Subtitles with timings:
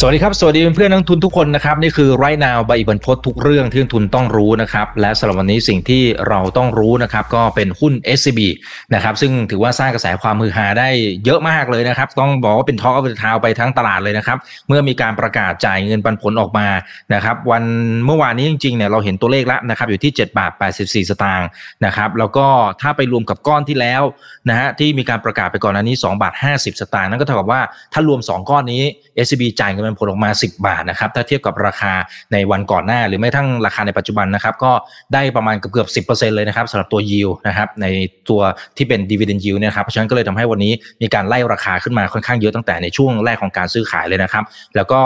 [0.00, 8.40] สวัสดีครับ สวัสดีเพื่อนนักทุนทุกคนนะครับ นี่คือไรนาวใบบันพศทุกเรื่องที่นักทุนต้องรู้นะครับ และสำหรับวันนี้สิ่งที่เราต้องรู้นะครับ ก็เป็นหุ้น SCB
[8.94, 10.88] นะครับ ซึ่งถือว่าสร้างกระแสความมือฮาได้
[11.24, 14.38] เยอะมากเลยนะครับ ต้องบอกว่าเป็นท็อกอัพทาวไปทั้งตลาดเลยนะครับ
[14.68, 16.68] เมื่อมีการประกาศจ่ายเงินปันผลออกมา
[17.14, 17.64] นะครับ วัน
[18.06, 21.48] เมื่อวานนี้จริงๆเนี่ยเราเห็นตัวเลขแล้วนะครับ อยู่ที่7บาท84 สตางค์
[21.84, 22.46] นะครับ แล้วก็
[22.80, 24.02] ถ้าไปรวมกับก้อนที่แล้ว
[24.48, 27.60] นะฮะที่มีการประกาศไปก่อนหน้านี้2บาท50 สตางค์นั่นก็เท่ากับว่า
[27.92, 28.82] ถ้ารวม 2 ก้อนนี้
[29.24, 31.92] SCB จ่ายเงินมันผลออกมา 10 บาทนะครับถ้าเทียบกับราคา
[32.32, 34.72] ในวันก่อนหน้า หรือไม่ทั้งราคาในปัจจุบันนะครับก็
[35.14, 37.86] ได้ประมาณเกือบเกือบสิเลยนะครับสำหรับตัวยิวนะครับใน
[38.30, 38.40] ตัว
[38.76, 40.72] ที่เป็นดีเวเดนยิวเนี่ยครับเพราะฉะนั้นก็เลยทำให้วันนี้
[41.02, 44.44] มีการไล่ราคาขึ้นมาค่อนข้างเยอะตั้งแต่ในช่วงแรกของการซื้อขายเลยนะครับ
[44.76, 45.00] แล้วก็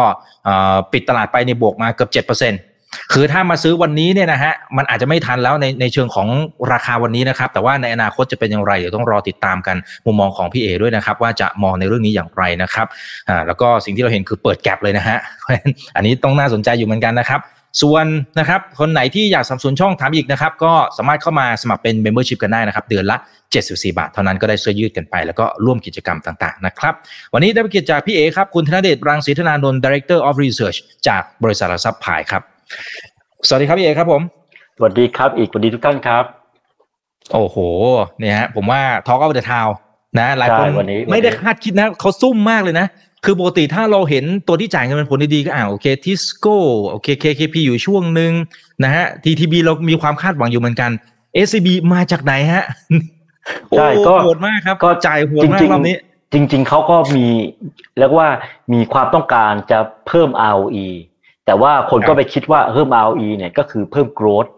[0.92, 2.69] ปิดตลาดไปในบวกมาเกือบ7%
[3.12, 6.28] คือถ้ามาซื้อวันนี้เนี่ยนะฮะมันอาจจะไม่ทันแล้วในในเชิงของ
[6.72, 12.86] ราคาวันนี้นะครับ แต่ว่าในอนาคตจะเป็นอย่างไรเดี๋ยวต้องรอติดตามกันมุมมองของพี่เอด้วยนะครับ ว่าจะมองในเรื่องนี้อย่างไรนะครับ
[13.28, 15.18] อ่าแล้วก็สิ่งที่เราเห็นคือเปิดแกลบเลยนะฮะ
[15.96, 17.40] อันนี้ต้องน่าสนใจอยู่เหมือนกันนะครับ
[17.82, 18.06] ส่วน
[18.38, 23.16] นะครับคนไหนที่อยากสนับสนช่องถามอีกนะครับ ก็สามารถเข้ามาสมัครเป็น Membership กันได้นะครับ เดือนละ
[23.54, 26.94] 74 บาท เท่านั้นก็ได้เสื้อยืดกันไป แล้วก็ร่วมกิจกรรมต่างๆนะครับ
[27.34, 32.42] วันนี้ได้รับเกียรติจากพี่เอครับ คุณธนเดชรังสีธนานนท์ Director of Research จากบริษัทหลักทรัพย์พายครับ
[33.46, 34.22] สวัสดีครับพี่เอกครับผม
[34.76, 36.24] สวัสดีครับ อีกสวัสดีทุกท่านครับ
[37.32, 37.56] โอ้โห
[38.18, 39.68] เนี่ยฮะ ผมว่า talk of the town
[40.18, 40.68] นะหลายคน
[41.10, 42.86] ไม่ได้คาดคิดนะเขาซุ่มมากเลยนะ
[43.24, 46.56] คือปกติถ้าเราเห็นตัวที่จ่ายเงินเป็นผลดีๆก็อ่าโอเคทิสโก้
[46.90, 48.32] โอเค KKP อยู่ช่วงหนึ่ง
[48.84, 50.90] นะฮะ TTB เรามีความคาดหวังอยู่เหมือนกัน
[51.34, 52.64] SCB มาจากไหนฮะ
[53.76, 55.96] ใช่ก็โหดมากครับก็จ่ายโหดมากรอบนี้
[56.32, 57.26] จริง ๆเขาก็มี
[57.98, 58.28] เรียกว่า
[58.72, 60.86] มีความต้องการจะเพิ่ม ROE
[61.50, 64.50] แต่ว่าคนก็ไปคิดว่าเพิ่ม ROE เนี่ยก็คือเพิ่ม growth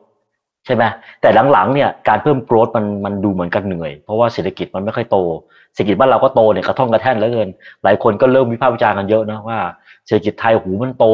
[0.67, 0.85] ใช่ไหม
[1.21, 5.19] แต่หลังๆเนี่ยการเพิ่ม growth มันมันดูเหมือนกันเหนื่อย เพราะว่าเศรษฐกิจมันไม่ค่อยโต
[5.75, 7.49] เศรษฐกิจบ้านเราก็โตเนี่ยกระท่องกระแท่นแล้วเกิน
[7.85, 9.59] หลายคนก็เริ่มวิพากษ์วิจารณ์กันเยอะนะว่า
[10.07, 11.05] เศรษฐกิจไทยหูมันโต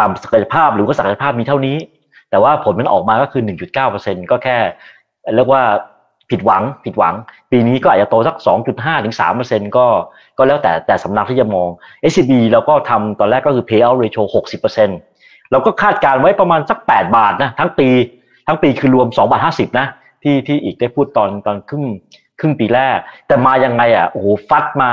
[0.00, 1.76] ต่ำศักยภาพหรือว่าศักยภาพมีเท่านี้
[2.30, 3.42] แต่ว่าผลมันออกมาก็คือ
[3.86, 4.56] 1.9%ก็แค่
[5.34, 5.62] เรียกว่า
[6.30, 7.14] ผิดหวังผิดหวัง
[7.50, 8.36] ปีนี้ก็อาจจะโตสัก
[8.70, 9.14] 2.5ถึง
[9.46, 9.86] 3%ก็
[10.38, 11.68] ก็แล้วแต่แต่สำนักที่จะมอง
[12.10, 14.22] SCB เราก็ทำตอนแรกก็คือ payout ratio
[14.86, 17.88] 60%เราก็คาดการไว้ประมาณสัก 8 บาทนะทั้งปี
[18.46, 19.86] ทั้งปีคือรวม2บาท50นะ
[20.22, 21.84] ที่ที่อีกได้พูดตอนตอนครึ่ง
[22.40, 24.90] ครึ่งปีแรก แต่มายังไงอะโอ้โหฟัดมา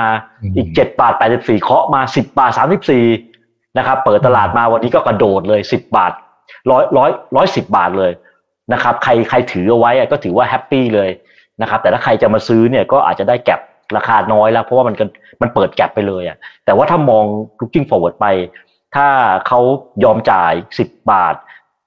[0.55, 2.51] อีก 7 บาท 84เคาะมา 10 บาท
[3.15, 6.11] 34นะครับเปิดตลาดมาวันนี้ก็กระโดดเลย 10 บาท
[6.71, 8.11] ร้อยร้อยร้อยสิบบาทเลย
[8.73, 11.09] นะครับใครใครถือเอาไว้ก็ถือว่าแฮปปี้เลย
[11.61, 13.59] นะครับแต่ถ้าใครจะมาซื้อเนี่ยก็อาจจะได้แก็บ
[13.97, 14.95] ราคาน้อยแล้ว เพราะว่ามัน
[15.41, 17.25] มันเปิดแก็บไปเลยอะแต่ว่าถ้ามอง
[17.59, 18.25] looking forward ไป
[18.95, 19.07] ถ้า
[19.47, 19.59] เขา
[20.03, 21.35] ยอมจ่าย 10 บาท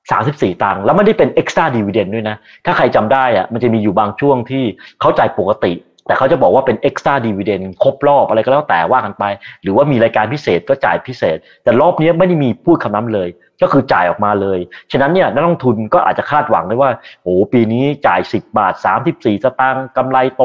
[0.04, 2.36] 34 ตังค์แล้วไม่ได้เป็น extra dividend ด้วยนะ
[2.66, 4.64] ถ้าใครจำได้อะมันจะมีอยู่บางช่วงที่
[5.00, 5.72] เขาจ่ายปกติ
[6.08, 9.24] แต่เขาจะบอกว่าเป็น extra dividend ครบรอบอะไรก็แล้วแต่ว่ากันไป
[9.62, 13.28] หรือว่ามีรายการพิเศษก็จ่ายพิเศษ แต่รอบนี้ไม่ได้มีพูดคำนั้นเลย
[13.62, 14.58] ก็คือจ่ายออกมาเลย
[14.92, 16.90] ฉะนั้นเนี่ยนักลงทุนก็อาจจะคาดหวังได้ว่า
[17.22, 18.74] โอ้ปีนี้จ่าย 10 บาท
[19.08, 20.42] 34 สตางค์กำไรโต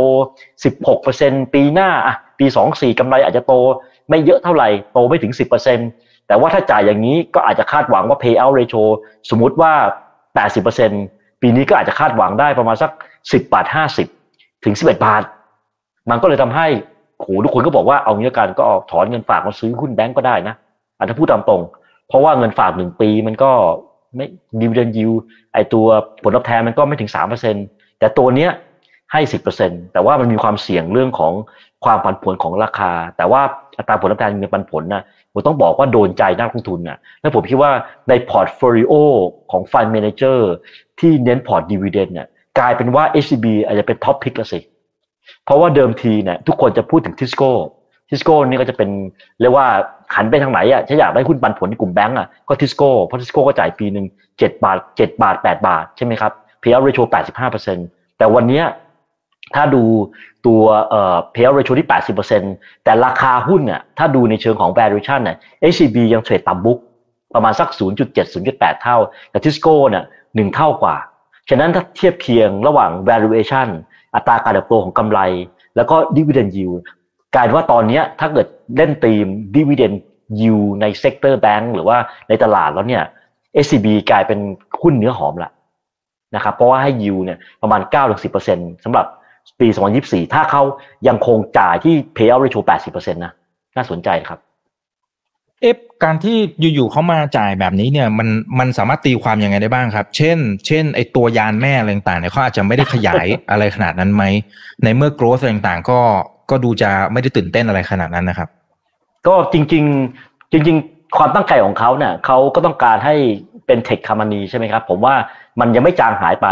[0.75, 3.53] 16%ปีหน้าอะปี 24กำไรอาจจะโต
[4.09, 5.33] ไม่เยอะเท่าไหร่โตไม่ถึง
[5.79, 8.83] 10%แต่ว่าถ้าจ่ายอย่างนี้ก็อาจจะคาดหวังว่า payout ratio
[9.29, 9.73] สมมุติว่า
[10.77, 12.91] 80%ปีนี้ก็อาจจะคาดหวังได้ประมาณสัก
[13.21, 13.65] 10 บาท
[14.15, 15.23] 50 ถึง 11 บาท
[16.09, 16.67] มันก็เลยทำให้
[17.17, 20.55] โหทุกคนก็บอกว่าเอางี้กันก็ออกถอนเงินฝากมาซื้อหุ้นแบงก์ก็ได้นะ
[20.97, 21.61] อันถ้าพูดตามตรง
[22.07, 23.51] เพราะว่าเงินฝากหนึ่งปีมันก็
[24.15, 24.25] ไม่
[24.61, 25.11] ดิวเดนยิว
[25.53, 25.85] ไอตัว
[26.23, 27.55] ผลตอบแทนมันก็ไม่ถึงสามเปอร์เซ็น
[27.99, 28.51] แต่ตัวเนี้ย
[29.11, 31.33] ให้สิบเปอร์เซ็นแต่ว่ามันมีความเสี่ยงเรื่องของ
[31.85, 33.41] ความผันผวนของราคา แต่ว่า
[33.77, 35.03] อัตราผลตอบแทนเงินปันผลนะ
[35.33, 37.71] ผมต้องบอกว่าโดนใจนักลงทุนนะและผมคิดว่า
[38.09, 38.93] ใน portfolio
[39.51, 40.51] ของ fund manager
[40.99, 42.27] ที่เน้นพอร์ต dividend เนี่ย
[42.59, 44.59] กลายเป็นว่า SCB อาจจะเป็น top pick แล้วสิ
[45.45, 47.51] เพราะว่าเดิมทีเนี่ยทุกคนจะพูดถึงทิสโก้
[48.09, 48.89] ทิสโก้นี่ก็จะเป็น
[49.41, 49.67] เรียกว่า
[50.15, 54.05] หันไปทางไหนอะถ้าอยากได้หุ้นปันผลในกลุ่มแบงก์อะก็ทิสโก้เพราะทิสโก้ก็จ่ายปีหนึ่ง
[54.39, 57.87] เจ็ดบาทเจ็ดบาทแปดบาทใช่ไหมครับ payout ratio แปดสิบห้าเปอร์เซ็นต์
[58.17, 58.61] แต่วันนี้
[59.55, 59.83] ถ้าดู
[60.45, 62.53] ตัวเอ่อ payout ratio ที่แปดสิบเปอร์เซ็นต์
[62.83, 65.37] แต่ราคาหุ้นเนี่ยถ้าดูในเชิงของ valuation เนี่ย
[65.73, 66.79] SCB ยังเทรดต่ำ book
[67.35, 67.69] ประมาณสัก
[68.05, 68.15] 0.7
[68.45, 68.97] 0.8 เท่า
[69.29, 70.03] แต่ทิสโก้เนี่ย
[70.35, 70.95] หนึ่งเท่ากว่า
[71.49, 73.67] ฉะนั้นถ้าเทียบเคียงระหว่าง valuation
[74.15, 75.19] อัตราการเติบโตของกำไร
[75.75, 76.79] แล้วก็ dividend yield
[77.35, 79.93] กลายว่าตอนนี้ถ้าเกิดเล่นตีมดิวเดน
[80.41, 81.97] ยูในเซกเตอร์แบงก์หรือว่า
[82.29, 83.03] ในตลาดแล้วเนี่ย
[83.63, 84.39] SCB กลายเป็น
[84.81, 85.51] หุ้นเนื้อหอมละ
[86.35, 87.81] นะครับเพราะว่าให้ยูเนี่ยประมาณ
[88.33, 89.05] 9-10%สำหรับ
[89.59, 89.67] ปี
[90.01, 90.61] 2024 ถ้าเขา
[91.07, 93.33] ยังคงจ่ายที่ payout ratio 80%นะ
[93.75, 94.39] น่าสนใจครับ
[95.63, 96.37] เอฟการที่
[96.75, 98.27] อยู่ๆเขามาจ่ายแบบนี้เนี่ยมัน
[98.59, 100.37] มันสามารถตีความยังไงได้บ้างครับ เช่น
[100.67, 104.23] เช่นไอตัวยานแม่อะไรต่างๆเนี่ยเขาอาจจะไม่ได้ขยายอะไรขนาดนั้นไหม
[104.83, 105.99] ในเมื่อ growth อะไรต่างๆก็
[106.49, 108.49] ก็ดูจะไม่ได้ตื่นเต้นอะไรขนาดนั้นนะครับ
[109.27, 109.83] ก็จริง
[110.17, 113.15] ๆ จริง ๆ ความตั้งใจของเขาเนี่ยเขาก็ต้องการให้
[113.65, 115.15] เป็นเทคคามานีใช่ไหมครับ ผมว่า
[115.59, 116.47] มันยังไม่จางหายไป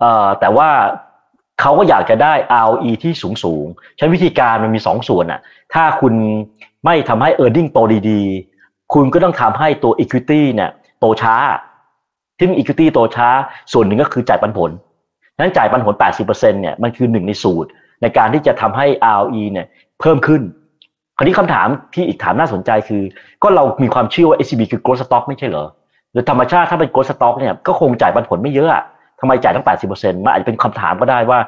[0.00, 0.68] เอ่อแต่ว่า
[1.60, 2.32] เขาก็อยากจะได้
[2.66, 3.66] ROE ที่สูงสูง
[3.98, 5.40] ใช้วิธีการมันมีสองส่วนอะ
[5.74, 6.14] ถ้าคุณ
[6.84, 7.78] ไม่ทำให้ e a r n i n g โต
[8.10, 10.70] ดีๆ คุณก็ต้องทำให้ตัว equity เนี่ย
[11.00, 11.34] โตช้า
[12.40, 13.28] ซึ่ง equity โตช้า
[13.72, 14.70] ส่วนหนึ่งก็คือจ่ายปันผล
[15.38, 17.68] นั้นจ่ายปันผล 80%เนี่ยมันคือหนึ่งในสูตร
[18.02, 18.86] ในการที่จะทำให้
[19.18, 19.66] ROE เนี่ย
[20.00, 20.42] เพิ่มขึ้น
[21.16, 23.02] คราวนี้คำถามที่อีกถามน่าสนใจคือ
[23.42, 25.66] ก็เรามีความเชื่อว่า SCB คือ growth stock ไม่ใช่เหรอ
[26.12, 28.82] หรือธรรมชาติถ้าเป็น growth stock เนี่ยก็คงจ่ายปันผลไม่เยอะ
[29.20, 31.38] ทำไมจ่ายตั้ง 80%มันอาจจะเป็นคำถามก็ได้ว่า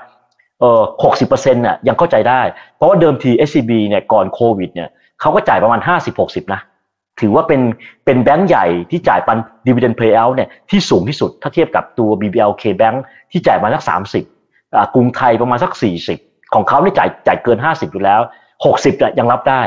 [0.60, 0.82] เออ
[1.18, 2.40] 60%น่ะยังเข้าใจได้
[2.76, 4.88] เพราะว่าเดิมที SCB เนี่ยก่อนโควิดเนี่ย
[5.20, 5.80] เขาก็จ่ายประมาณ
[6.16, 6.60] 50-60 นะ
[7.20, 7.60] ถือว่าเป็น
[8.04, 12.96] เป็นแบงก์ใหญ่ที่จ่ายปัน dividend payout เนี่ยที่สูงที่สุดถ้าเทียบกับตัว BBLK Bank
[13.30, 13.82] ที่จ่ายมาสัก
[14.36, 15.72] 30กรุงไทยประมาณสัก
[16.12, 18.20] 40 ของเขาเนี่จ่ายจ่ายเกิน 50 อยู่แล้ว
[18.60, 19.62] 60เนี่ยยังรับได้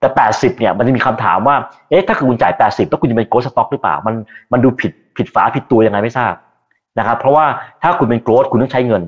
[0.00, 1.56] แต่ 80เนี่ยมันจะมีคำถามว่า
[1.90, 4.14] เอ๊ะถ้าคุณจ่าย 80 แล้วคุณจะเป็นโกลด์สต็อกหรือเปล่ามัน
[4.52, 6.34] มันดูผิดผิดฝาผิดตัวยังไงไม่ทราบ
[6.98, 7.46] นะครับเพราะว่า
[7.82, 9.02] ถ้าคุณเป็นโกลด์คุณต้องใช้เงิน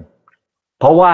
[0.78, 1.10] เพราะว่า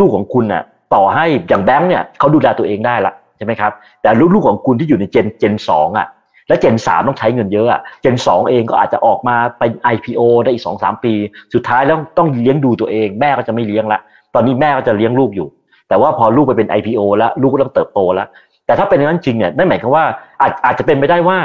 [0.00, 0.62] ลูกๆของคุณน่ะ
[0.94, 3.72] ต่อให้อย่างแบงค์เนี่ยเขาดูแลตัวเองได้ละ ใช่ไหมครับ
[4.02, 6.06] แต่ลูกๆของคุณที่อยู่ในเจนเจนสองอะ
[6.48, 11.12] และเจนสามต้องใช้เงินเยอะอะเจนสองเองก็อาจจะออกมาเป็น IPO ได้อีกสองสามปี
[11.54, 14.00] สุดท้ายแล้วต้องเลี้ยงดูตัวเอง แม่ก็จะไม่เลี้ยงละ
[14.34, 15.48] ตอนนี้แม่ก็จะเลี้ยงลูกอยู่
[15.88, 18.28] แต่ว่าพอลูกไปเป็น IPO แล้วลูกก็ต้องเติบโตแล้ว
[18.66, 20.04] แต่ถ้าเป็นอย่างนั้นจริงเนี่ยนั่นหมายความว่า
[20.40, 21.38] อาจอาจจะเป็นไปได้ว่า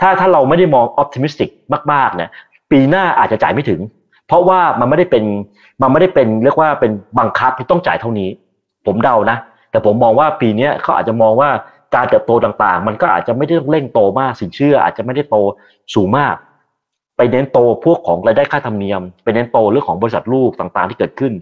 [0.00, 1.50] ถ้าถ้าเราไม่ได้มอง optimistic
[1.92, 2.30] มากๆเนี่ย
[2.70, 3.80] ปีหน้าอาจจะจ่ายไม่ถึง
[4.28, 5.24] เพราะว่ามันไม่ได้เป็น
[5.82, 8.28] มันไม่ได้เป็นเรียกว่าเป็นบังคับที่ต้องจ่ายเท่านี้
[8.86, 9.36] ผมเดานะ
[9.70, 11.50] แต่ผมมองว่าปีนี้เขาอาจจะมองว่า
[11.94, 15.36] การเติบโตต่างๆ มันก็อาจจะไม่ได้เร่งโตมากสินเชื่อ อาจจะไม่ได้โต
[15.94, 16.34] สูงมาก
[17.16, 21.32] ไปเน้นโตพวกของรายได้ค่าธรรมเนียม ไปเน้นโตเรื่องของบริษัทลูกต่างๆ ที่เกิดขึ้น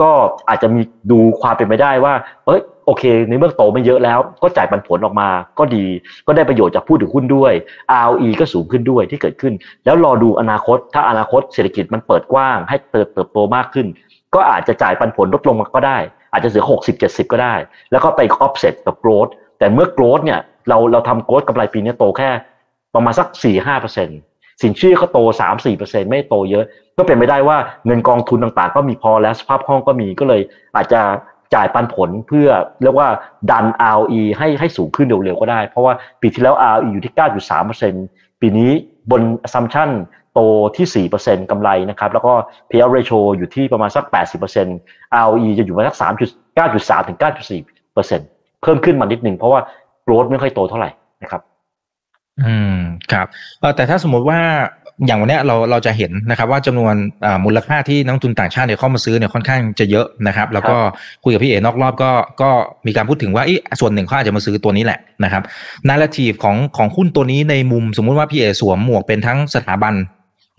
[0.00, 0.10] ก็
[0.48, 2.14] อาจจะมีดูความเป็นไปได้ว่า
[2.46, 5.28] เอ้ยโอเค ในเมื่อโตไม่เยอะแล้ว ก็จ่ายปันผลออกมา
[5.58, 5.84] ก็ดี
[6.26, 7.52] ก็ได้ประโยชน์จากผู้ถือหุ้นด้วย
[8.04, 9.54] ROE ก็สูงขึ้นด้วยที่เกิดขึ้น
[9.84, 13.86] แล้วรอดูอนาคต ถ้าอนาคตเศรษฐกิจมันเปิดกว้าง ให้เติบเติบโตมากขึ้น
[14.34, 15.98] ก็อาจจะจ่ายปันผลลดลงมาก็ได้
[16.32, 17.54] อาจจะเหลือ60 70ก็ได้
[17.90, 22.30] แล้วก็ไป offset กับ growth แต่เมื่อ growth เนี่ยเราเราทำ growth กำไรปีนี้โตแค่
[22.94, 23.26] ประมาณสัก
[23.94, 25.18] 4-5%สินเชื่อก็โต
[25.64, 26.64] 3-4%ไม่โตเยอะ
[26.98, 30.40] ก็เป็นไม่ได้ว่าเงินกองทุนต่างๆ ก็มีพอแล้วสภาพคล่องก็มีก็เลย
[30.76, 31.00] อาจจะ
[31.54, 32.48] จ่ายปันผลเพื่อ
[32.82, 33.08] เรียกว่า
[33.50, 37.14] ดัน ROE ให้ให้สูงขึ้นเร็วๆก็ได้ เพราะว่าปีที่แล้ว ROE อยู่ที่
[37.76, 38.72] 9.3%ปีนี้
[39.10, 39.90] บน assumption
[40.34, 40.40] โต
[40.76, 42.32] ที่ 4%กำไรนะครับ แล้วก็
[42.68, 44.04] payout ratio อยู่ที่ประมาณสัก
[44.64, 49.60] 80% ROE จะอยู่ประมาณสัก3.9.3 ถึง 9.4%เพิ่มขึ้นมานิดหนึ่งเพราะว่า
[50.06, 50.90] growth ไม่ค่อยโตเท่าไหร่
[51.22, 51.42] นะครับ
[52.42, 52.80] อืม
[53.12, 53.26] ครับ
[53.76, 54.40] แต่ถ้าสมมติว่า
[55.06, 56.94] อย่างวันเนี้ยเราเราจะเห็นนะครับว่าจำนวน
[57.44, 60.76] มูลค่าที่นักทุนต่างชาติเนี่ยเข้ามาซื้อเนี่ยค่อนข้างจะเยอะนะครับ แล้วก็
[61.24, 62.10] คุยกับพี่เอ๋นอกรอบก็
[62.42, 62.50] ก็
[62.86, 65.42] มีการพูดถึงว่าอีส่วนหนึ่งเขาอาจจะมาซื้อตัวนี้แหละนะครับ
[65.88, 69.94] นาราทีฟของของหุ้นตัวนี้ในมุมสมมุติว่าพี่เอ๋สวมหมวกเป็นทั้งสถาบัน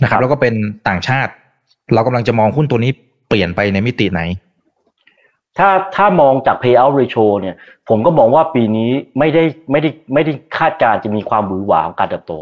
[0.01, 0.53] นะครับ แล้วก็เป็น
[0.88, 1.31] ต่างชาติ
[1.93, 2.91] เรากำลังจะมองหุ้นตัวนี้
[3.27, 4.21] เปลี่ยนไปในมิติไหน
[5.57, 7.55] ถ้าถ้ามองจาก payout ratio เนี่ย
[7.89, 8.89] ผมก็มองว่าปีนี้
[9.19, 12.33] ไม่ได้ไม่ได้ไม่ได้คาดการจะมีความหวือหวาของการเติบโต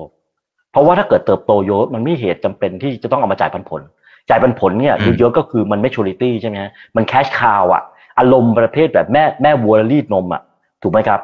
[0.71, 3.81] เพราะว่าถ้าเกิดเติบโตเยอะมันไม่เหตุจำเป็นที่จะต้องเอามาจ่ายปันผล
[4.30, 7.83] จ่ายปันผลเนี่ยเยอะๆก็คือมันไม่ maturity ใช่ไหมฮะมัน cash cow อะ
[8.19, 10.42] อารมณ์ประเภทแบบแม่แม่วัวรีดนมอะ
[10.81, 11.19] ถูกไหมครับ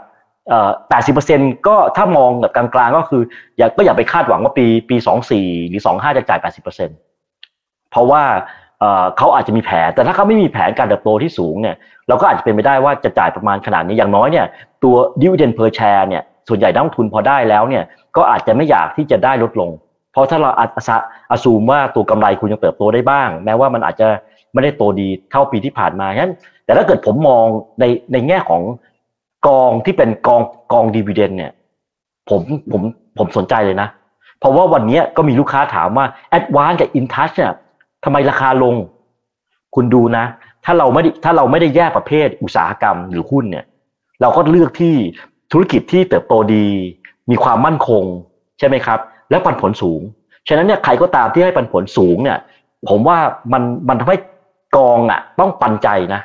[0.50, 3.22] เอ่อแปดสิบเปอร์เซ็นก็ถ้ามองแบบกลางๆก็คือ
[3.58, 6.90] อย่าก็อย่าไปคาดหวังว่าปีปีสองสี่หรือสองห้าจะจ่ายแปดสิบเปอร์เซ็น
[7.92, 8.24] เพราะว่า
[9.18, 11.76] เขาอาจจะมีแผน แต่ถ้าเขาไม่มีแผนการเติบโตที่สูงเนี่ย
[12.08, 14.46] เราก็อาจจะเป็นไปได้ว่าจะจ่ายประมาณขนาดนี้อย่างน้อยเนี่ย
[14.84, 17.84] ตัว dividend per share เนี่ยส่วนใหญ่นักลงทุนพอได้แล้วเนี่ย
[18.18, 19.70] ก็อาจจะไม่อยากที่จะได้ลดลง
[20.12, 20.66] เพราะถ้าเราอา
[21.32, 24.08] อาซูมว่าตัวกำไรคุณยังเติบโตได้บ้าง แม้ว่ามันอาจจะ
[24.54, 26.34] ไม่ได้โตดีเท่าปีที่ผ่านมาฉะนั้น
[26.66, 27.46] แต่ถ้าเกิดผมมอง
[27.80, 28.62] ในในแง่ของ
[29.48, 30.42] กองที่เป็นกอง
[30.74, 31.52] กองดีเวเดนเนี่ย
[32.30, 32.42] ผม
[32.72, 32.82] ผม
[33.18, 33.90] ผมสนใจเลยนะ
[34.40, 36.06] เพราะว่าวันนี้ก็มีลูกค้าถามว่า
[36.38, 37.54] a d v a n c e กับ InTouch เนี่ย
[38.04, 38.76] ทำไมราคาลง
[39.76, 40.26] คุณดูนะ
[40.66, 43.66] ถ้าเราไม่ได้ถ้าเราไม่ได้แยกประเภทอุตสาหกรรมหรือหุ้นเนี่ย
[44.22, 44.96] เราก็เลือกที่
[45.52, 46.66] ธุรกิจที่เติบโตดี
[47.32, 48.04] มีความมั่นคง
[48.60, 50.02] ใช่ไหมครับ และปันผลสูง
[50.48, 52.38] ฉะนั้นเนี่ยใครก็ตามที่ให้ปันผลสูงเนี่ย
[52.90, 53.18] ผมว่า
[53.54, 54.18] มันมันทำให้
[54.78, 56.22] กองอะต้องปันใจนะ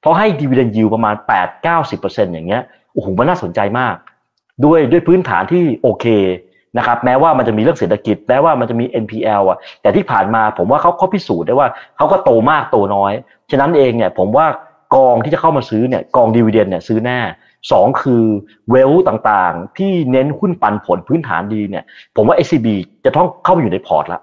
[0.00, 1.66] เพราะให้ดีเวเดนยิวประมาณ 8 9
[2.04, 3.94] 0 อย่างเงี้ยโอ้โหมันน่าสนใจมาก
[4.64, 6.06] ด้วยด้วยพื้นฐานที่โอเค
[6.78, 13.12] นะครับแม้ว่ามันจะมีเรื่องเศรษฐกิจแม้ว่ามันจะมี NPL อะแต่ที่ผ่านมาผมว่าเขาเขาพิสูจน์ได้ว่าเขาก็โตมากโตน้อย
[13.50, 14.46] ฉะนั้นเองเนี่ยผมว่า
[14.94, 17.18] กองที่จะเข้ามาซื้อเนี่ยกองดีเวเดนเนี่ยซื้อแน่
[17.70, 18.24] สองคือ
[18.70, 21.84] เวลต่างๆ ที่เน้นหุ้นปันผลพื้นฐานดีเนี่ย
[22.16, 22.66] ผมว่า SCB
[23.04, 24.20] จะต้องเข้าไปอยู่ในพอร์ตละ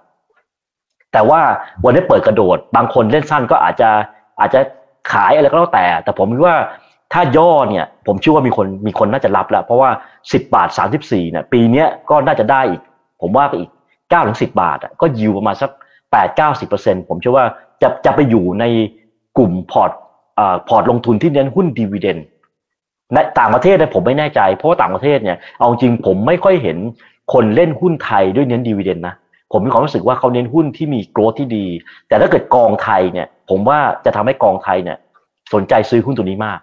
[1.14, 1.42] แต่ว่า
[1.84, 3.90] วันนี้เปิดกระโดด บางคนเล่นสั้นก็อาจจะ
[4.40, 4.60] อาจจะ
[5.12, 6.58] ขายอะไรก็แล้วแต่ แต่ผมคิดว่า
[7.14, 9.90] ถ้าย่อเนี่ย ผมเชื่อว่ามีคนมีคนน่าจะรับแล้ว เพราะว่า
[10.22, 10.70] 10 บาท
[11.02, 12.82] 34เนี่ยปีนี้ก็น่าจะได้อีก
[13.22, 15.72] ผมว่าอีก9ถึง10 บาทก็ยิวประมาณสัก
[16.08, 17.46] 8 90เปอร์เซ็นผมเชื่อว่า
[17.82, 18.66] จะจะไปอยู่ใน
[19.38, 19.92] กลุ่มพอร์ต
[20.68, 22.18] พอร์ตลงทุนที่เน้นหุ้น dividend
[23.14, 26.78] ในต่างประเทศเนี่ยผมไม่แน่ใจ เพราะต่างประเทศเนี่ยเอาจริงผมไม่ค่อยเห็น
[27.34, 29.16] คนเล่นหุ้นไทยด้วยเน้น dividend นะ
[29.52, 31.66] ผมมีความรู้สึกว่าเขาเน้นหุ้นที่มี growth ที่ดี
[32.08, 34.98] แต่ถ้าเกิดกองไทยเนี่ย ผมว่าจะทำให้กองไทยเนี่ย
[35.54, 36.60] สนใจซื้อหุ้นตัวนี้มาก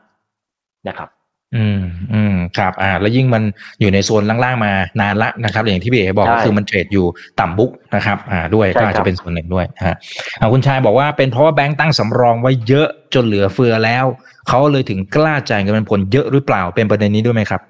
[0.89, 1.09] นะครับ
[1.55, 1.81] อืม
[2.13, 3.43] อืมครับอ่าแล้วยิ่งมัน
[3.81, 7.07] อยู่ในโซนล่างๆมานานละนะครับ อย่างที่พี่เอบอกก็คือมันเทรดอยู่
[7.41, 9.97] ต่ำบุ๊กนะครับอ่าด้วยก็อาจจะเป็นส่วนหนึ่งด้วยฮะ
[10.41, 14.05] อ่าคุณชายบอกว่าเป็นเพราะว่าแบงก์ตั้งสำรองไว้เยอะจนเหลือเฟือแล้ว
[14.49, 17.61] เขาเลยถึงกล้าจ่ายเงินผลเยอะหรือเปล่าเป็นประเด็นนี้ด้วยไหมครับ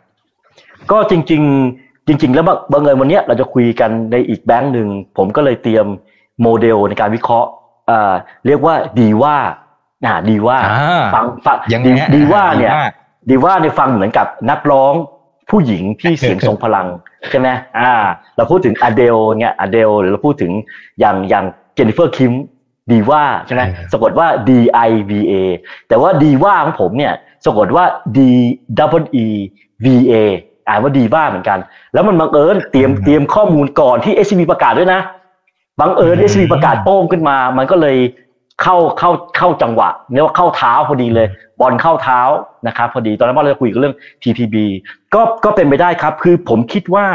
[0.91, 1.43] ก็จริง
[1.77, 5.87] ๆ จริง ๆ แล้วบังเอิญวันนี้เราจะคุยกันในอีกแบงก์หนึ่งผมก็เลยเตรียม
[6.43, 7.51] โมเดลในการวิเคราะห์
[7.91, 8.15] อ่า
[8.47, 9.37] เรียกว่าดีว่า
[10.07, 10.59] อ่าดีว่า
[11.15, 11.57] ฟังฟัง
[12.17, 12.73] ดีว่าเนี่ย
[13.31, 14.95] ดีว่าเนี่ยฟังเหมือนกับนักร้อง
[15.51, 16.87] ผู้หญิงที่เสียงทรงพลัง
[17.31, 17.93] ใช่ไหมอ่า
[18.37, 20.53] เราพูดถึงอเดลเนี่ยอเดลหรือเราพูดถึง
[21.01, 22.33] อย่างอย่างเจนนิเฟอร์คิม
[22.93, 24.51] ดีว่าใช่ไหมสะกดว่า D
[24.89, 25.33] I V A
[25.89, 27.13] แต่ว่าดีว่าของผมเนี่ย
[27.45, 27.85] สะกดว่า
[28.17, 28.19] D
[29.01, 29.27] W E
[29.85, 30.15] V A
[30.69, 31.59] อ่านว่าดีว่าเหมือนกัน
[31.95, 35.01] แล้วมันบังเอิญเตรียมเตรียมข้อมูลก่อนที่ SCB ประกาศด้วยนะ
[35.81, 37.97] บังเอิญ SCB ประกาศโป้งขึ้นมา มันก็เลย
[38.63, 41.29] เข้าเข้าเข้าจังหวะเรียกว่าเข้าเท้าพอดีเลย
[41.61, 42.21] บอลเข้าเท้า
[42.67, 44.57] นะครับพอดีตอนนั้นเราจะคุยกันเรื่อง TTB
[45.15, 47.07] ก็ก็เป็นไปได้ครับ คือผมคิดว่า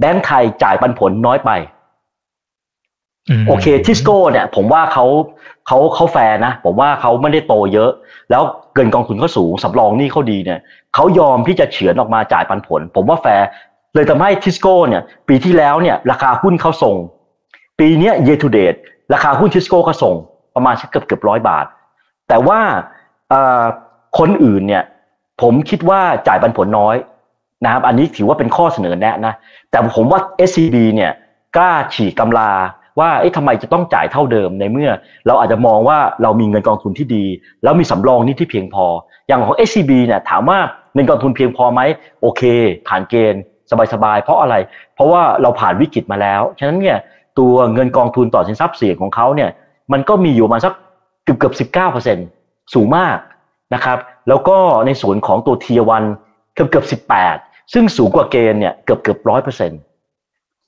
[0.00, 1.50] แบงก์ไทยจ่ายปันผลน้อยไป
[3.48, 5.06] โอเคทิสโก้เนี่ย ผมว่าเขา
[5.66, 7.90] เขาเขาแฟร์นะ ผมว่าเขาไม่ได้โตเยอะ
[8.30, 8.42] แล้ว
[8.74, 10.60] เกินกองทุนเขาสูงสำรองนี่เขาดีเนี่ย
[10.94, 13.46] เขายอมที่จะเฉือนออกมาจ่ายปันผล ผมว่าแฟร์
[13.94, 16.96] เลยทำให้ทิสโก้เนี่ย ปีที่แล้วเนี่ย ราคาหุ้นเขาทรง
[17.78, 18.74] ปีนี้ year to date
[19.14, 20.14] ราคาหุ้นทิสโก้เขาทรง
[20.54, 21.66] ประมาณเกือบเกือบร้อยบาท
[22.28, 22.60] แต่ว่า
[24.18, 24.84] คนอื่นเนี่ย
[25.42, 26.96] ผมคิดว่าจ่ายปันผลน้อย
[27.64, 29.34] นะครับอันนี้ถือว่าเป็นข้อเสนอแนะนะ
[29.70, 31.12] แต่ผมว่า SCB เนี่ย
[31.56, 32.52] กล้าฉีกตำรา
[33.00, 34.90] ว่าเอ๊ะทำไมจะต้องจ่ายเท่าเดิมในเมื่อ
[35.26, 37.24] เราอาจจะมองว่าเรามีเงินกองทุนที่ดี
[37.62, 38.86] แล้วมีสำรองนี่ที่เพียงพอ
[39.26, 40.58] อย่างของ SCB เนี่ยถามว่า
[40.94, 41.80] เงินกองทุนเพียงพอไหม
[42.20, 42.42] โอเค
[42.88, 43.42] ผ่านเกณฑ์
[43.94, 44.54] สบายๆ เพราะอะไร
[44.94, 46.98] เพราะว่าเราผ่านวิกฤตมาแล้ว ฉะนั้นเนี่ย
[47.38, 49.50] ตัวเงินกองทุนต่อสินทรัพย์เสี่ยงของเขาเนี่ย
[49.92, 50.72] มันก็มีอยู่มาสัก
[51.24, 52.18] เกือบเกือบสิบเก้าเปอร์เซ็น
[52.74, 53.16] สูงมาก
[53.74, 53.98] นะครับ
[54.28, 56.04] แล้วก็ในส่วนของตัวเทียวัน
[56.54, 57.36] เกือบเกือบสิบแปด
[57.72, 59.80] ซึ่งสูงกว่าเกณฑ์เนี่ยเกือบเกือบร้อยเปอร์เซ็นต์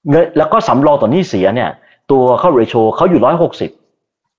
[0.09, 1.71] เงินแล้วก็สำรองต่อหนี้เสียเนี่ย
[2.11, 3.71] ตัวเข้าเรโชเขาอยู่ร้อยหกสิบ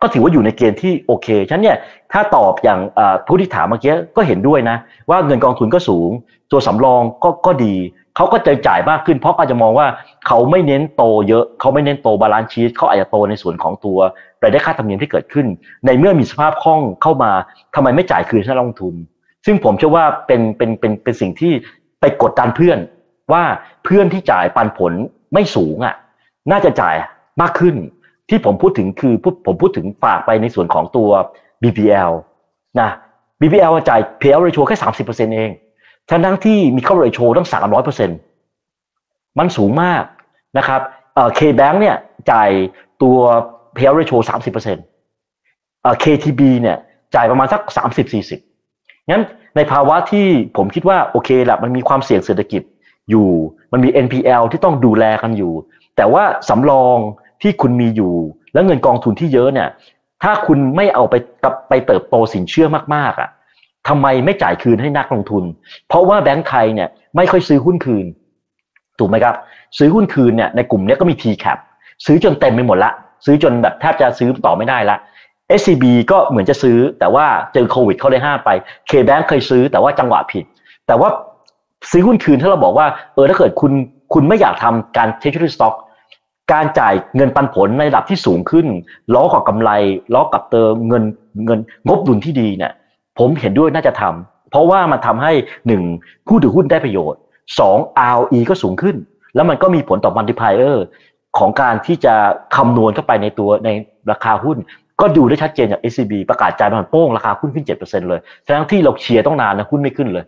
[0.01, 1.77] ก็ถือว่าอยู่ในเกณฑ์ที่โอเคฉะนั้นเนี่ย
[2.12, 2.79] ถ้าตอบอย่าง
[3.27, 4.77] ผู้ที่ถามเมื่อกี้ก็เห็นด้วยนะ
[5.10, 6.10] ว่าเงินกองทุนก็สูง
[6.51, 7.75] ตัวสำรองก็ก็ดี
[8.15, 9.88] เขาก็จะจ่ายมากขึ้น เพราะอาจจะมองว่า
[10.27, 13.98] เขาไม่เน้นโตเยอะ เขาไม่เน้นโต balance sheet เขาอาจจะโตในส่วนของตัว
[14.43, 15.48] รายได้ค่าธรรมเนียมที่เกิดขึ้น
[15.86, 17.31] ในเมื่อมีสภาพคล่องเข้ามา
[17.75, 18.95] ทำไมไม่จ่ายคืนให้นักลงทุน
[19.45, 21.53] ซึ่งผมเชื่อว่าเป็นเป็นเป็นเป็นสิ่งที่
[22.01, 22.77] ไปกดดันเพื่อน
[23.34, 23.43] ว่า
[23.84, 24.93] เพื่อนที่จ่ายปันผล
[25.34, 25.95] ไม่สูงอะ
[26.51, 26.95] น่าจะจ่าย
[27.41, 27.75] มากขึ้น
[28.29, 29.13] ที่ผมพูดถึงคือ
[29.45, 31.10] ผมพูดถึงฝากไปในส่วนของตัว
[31.62, 32.12] BPL
[32.79, 32.89] นะ
[33.41, 35.51] BPL จ่าย payout ratio แค่สามสิบเปอร์เซ็นเอง
[36.10, 38.10] ทั้งทั้งที่มีเข้าเรโชตั้งสามร้อยเปอร์เซ็น
[39.38, 40.04] มันสูงมาก
[40.58, 40.82] นะครับ
[41.16, 41.96] เอ่อ K-Bank เนี่ย
[42.32, 42.50] จ่าย
[43.02, 43.18] ตัว
[43.76, 44.84] payout ratio สามสิบเปอร์เซ็นต์
[45.82, 46.78] เอ่อ KTB เนี่ย
[47.16, 48.40] จ่ายประมาณสักสามสิบสี่สิบ
[49.10, 49.24] งั้น
[49.56, 52.62] ในภาวะที่ผมคิดว่าโอเคแหละมันมีความเสี่ยงเศรษฐกิจ
[53.10, 53.30] อยู่
[53.72, 55.54] มันมี NPL ที่ต้องดูแลกันอยู่
[55.96, 56.98] แต่ว่าสำรอง
[57.42, 58.14] ที่คุณมีอยู่
[58.54, 59.70] แล้วเงินกองทุนที่เยอะเนี่ย
[60.24, 61.16] ถ้าคุณไม่เอาไป
[61.70, 63.30] ไปเติบโตสินเชื่อมากๆอะ
[63.88, 65.44] ทำไมไม่จ่ายคืนให้นักลงทุน
[65.88, 68.06] เพราะว่าแบงก์ไทยเนี่ยไม่ค่อยซื้อหุ้นคืน
[69.00, 69.36] ถูกไหมครับ
[69.77, 71.60] ซื้อหุ้นคืนเนี่ยในกลุ่มนี้ก็มี TCAP
[72.06, 72.92] ซื้อจนเต็มไปหมดละ
[73.25, 74.98] ซื้อจนแบบแทบจะซื้อต่อไม่ได้ละ
[75.60, 78.50] SCB ก็เหมือนจะซื้อแต่ว่าเจอโควิดเขาเลยห้ามไป
[78.89, 80.46] K-Bank เคยซื้อแต่ว่าจังหวะผิด
[80.88, 81.10] แต่ว่า
[81.92, 83.72] ซื้อหุ้นคืนถ้าเราบอกว่าเออถ้าเกิดคุณ
[84.13, 85.75] คุณไม่อยากทำการ treasury stock
[86.54, 88.68] การจ่ายเงินปันผลในระดับที่สูงขึ้น
[89.13, 89.70] ล้อกับกำไร
[90.13, 91.04] ล้อกับเติมเงิน
[91.46, 92.72] เงินงบดุลที่ดีเนี่ย
[93.19, 95.31] ผมเห็นด้วยน่าจะทำเพราะว่ามันทำให้
[95.67, 95.81] หนึ่ง
[96.27, 97.19] ผู้ถือหุ้นได้ประโยชน์
[97.60, 97.77] สอง
[98.12, 98.95] ROE ก็สูงขึ้น
[99.36, 100.86] แล้วมันก็มีผลต่อมัลติพายเออร์
[101.38, 102.13] ของการที่จะ
[102.55, 103.69] คำนวณเข้าไปในตัวใน
[104.12, 104.57] ราคาหุ้น
[105.01, 110.25] ก็ดูได้ชัดเจนจาก SCB ประกาศจ่ายมันโป้งราคาหุ้นขึ้น 7%เลยทั้งที่เราเชียร์ต้องนานนะหุ้นไม่ขึ้นเลย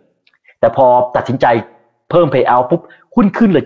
[0.60, 1.46] แต่พอตัดสินใจ
[2.10, 2.80] เพิ่ม payout ปุ๊บ
[3.14, 3.64] หุ้นขึ้นเลย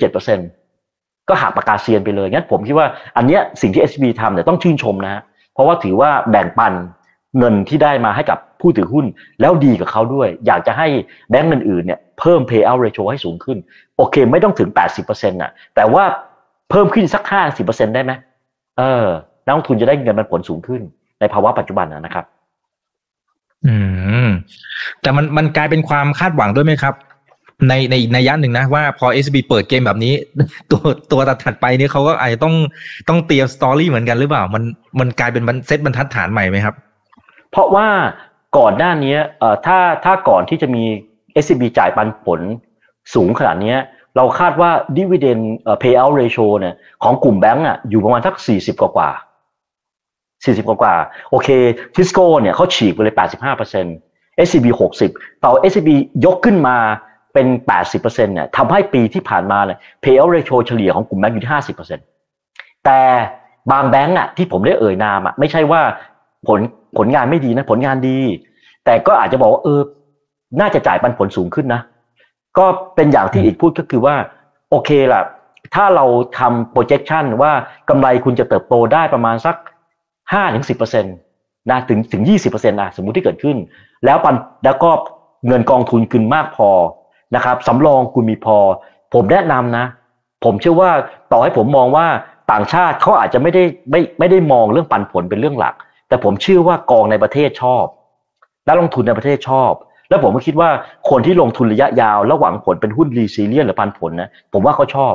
[0.58, 2.86] 7%ก็หักประกาศเซียนไปเลยงั้นผมคิดว่า
[3.16, 5.22] อันเนี้ยสิ่งที่ SCB ทำเนี่ยต้องชื่นชมนะ
[5.54, 6.72] เพราะว่าถือว่าแบ่งปัน
[7.38, 9.07] เงินที่ได้มาให้กับ ผู้ถือหุ้น
[9.40, 10.87] แล้วดีกับเขาด้วย อยากจะให้
[11.31, 13.59] แบงก์อื่นๆเนี่ยเพิ่ม payout ratio ให้สูงขึ้น
[13.97, 14.69] โอเค ไม่ต้องถึง
[15.00, 16.04] 80%น่ะแต่ว่า
[16.71, 17.23] เพิ่มขึ้นสัก
[17.59, 18.12] 50%ได้ไหม
[18.78, 19.07] เออ
[19.45, 20.81] นักลงทุนจะได้เงินมันผลสูงขึ้น
[21.21, 22.25] ในภาวะปัจจุบันนะครับ
[23.66, 23.75] อื
[24.26, 24.28] ม
[25.02, 26.95] แต่มันมันกลายเป็นความคาดหวังด้วยไหมครับ
[27.69, 30.14] ในในในยันหนึ่งนะว่าพอ SB เปิดเกมแบบนี้
[30.71, 32.54] ตัวตัวถัดไปนี่เขาก็อาจจะต้อง
[33.09, 34.62] ต้องเตรียมสตอรี่เหมือนกันหรือเปล่า มัน
[35.00, 36.75] มันกลายเป็นเซตบรรทัดฐานใหม่ไหมครับ
[37.50, 37.88] เพราะว่า
[38.59, 39.16] ก่อนหน้านี้
[39.66, 40.85] ถ้าถ้าก่อนที่จะมี
[41.42, 42.40] SCB จ่ายปันผล
[43.14, 43.75] สูงขนาดนี้
[44.16, 49.11] เราคาดว่า dividend เอ่อ payout ratio เนี่ยของกลุ่มแบงก์อะอยู่ประมาณสัก 40 กว่ากว่า
[50.44, 50.94] 40 กว่ากว่า
[51.30, 51.49] โอเค
[51.94, 53.14] ทิสโก้เนี่ยเขาฉีกไปเลย
[53.78, 54.66] 85% SCB
[55.06, 55.90] 60ต่อ SCB
[56.25, 56.76] ยกขึ้นมา
[57.35, 57.47] เป็น
[57.90, 61.52] 80%เนี่ยทำให้ปีที่ผ่านมาเนี่ย payout ratio เฉลี่ยของกลุ่มแบงก์อยู่ที่
[62.18, 63.00] 50%แต่
[63.73, 65.80] บางแบงก์อะที่ผมได้เอ่ยนามอะไม่ใช่ว่า
[66.47, 66.61] ผล
[66.99, 68.18] ผลงานไม่ดีนะผลงานดี
[68.84, 69.80] แต่ก็อาจจะบอกว่าเออ
[70.61, 71.80] น่าจะจ่ายปันผลสูงขึ้นนะ
[72.58, 74.16] ก็เป็นอย่างที่อีกพูดก็คือว่า
[74.70, 75.22] โอเคล่ะ
[75.75, 76.04] ถ้าเรา
[76.38, 77.52] ทำ projection ว่า
[77.88, 79.56] กำไรคุณจะเติบโตได้ประมาณสัก
[80.32, 81.14] ห้าถึงสิบเปอร์เซ็นต์
[81.70, 83.56] นะถึงถึงยี่สิบเปอร์เซ็นต์นะสมมุติที่เกิดขึ้น
[84.04, 84.34] แล้วปัน
[84.64, 84.90] แล้วก็
[85.46, 86.70] เงินกองทุนคุณมากพอ
[87.34, 88.58] นะครับสำรองคุณมีพอ
[89.14, 89.84] ผมแนะนำนะ
[90.44, 90.90] ผมเชื่อว่า
[91.32, 92.06] ต่อให้ผมมองว่า
[92.52, 95.75] ต่างชาติเขาอาจจะไม่ได้ไม่ไม่ได้มองเรื่องปันผลเป็นเรื่องหลัก
[96.12, 97.85] แต่ผมเชื่อว่ากองในประเทศชอบ
[98.69, 99.73] นักลงทุนในประเทศชอบ
[100.09, 100.71] แล้วผมก็คิดว่า
[101.11, 105.12] คนที่ลงทุนระยะยาวแล้วหวังผลเป็นหุ้นรีซีเลียนหรือปันผลนะผมว่าเขาชอบ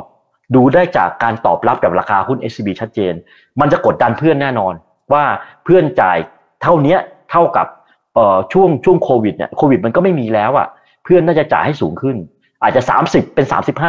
[0.54, 3.14] ดูได้จากการตอบรับกับราคาหุ้น SCB ชัดเจน
[3.60, 4.74] มันจะกดดันเพื่อนแน่นอน
[5.12, 5.24] ว่า
[5.64, 6.16] เพื่อนจ่าย
[6.62, 6.96] เท่านี้
[7.30, 7.66] เท่ากับ
[8.14, 10.68] เอ่อช่วงช่วงโควิดเนี่ยโควิดมันก็ไม่มีแล้วอะ่ะ
[11.04, 12.16] เพื่อนน่าจะจ่ายให้สูงขึ้น
[12.62, 13.46] อาจจะ 30 เป็น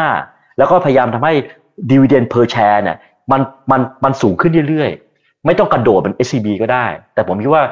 [0.08, 1.34] 35 แล้วก็พยายามทำให้
[1.92, 2.98] ดีเวเดนเพอร์แชร์เนี่ย
[3.32, 5.09] มันมันมันสูงขึ้นเรื่อยๆ
[5.46, 7.64] ไม่ต้องกระโดดเป็น SCB ก็ได้ แต่ผมคิดว่า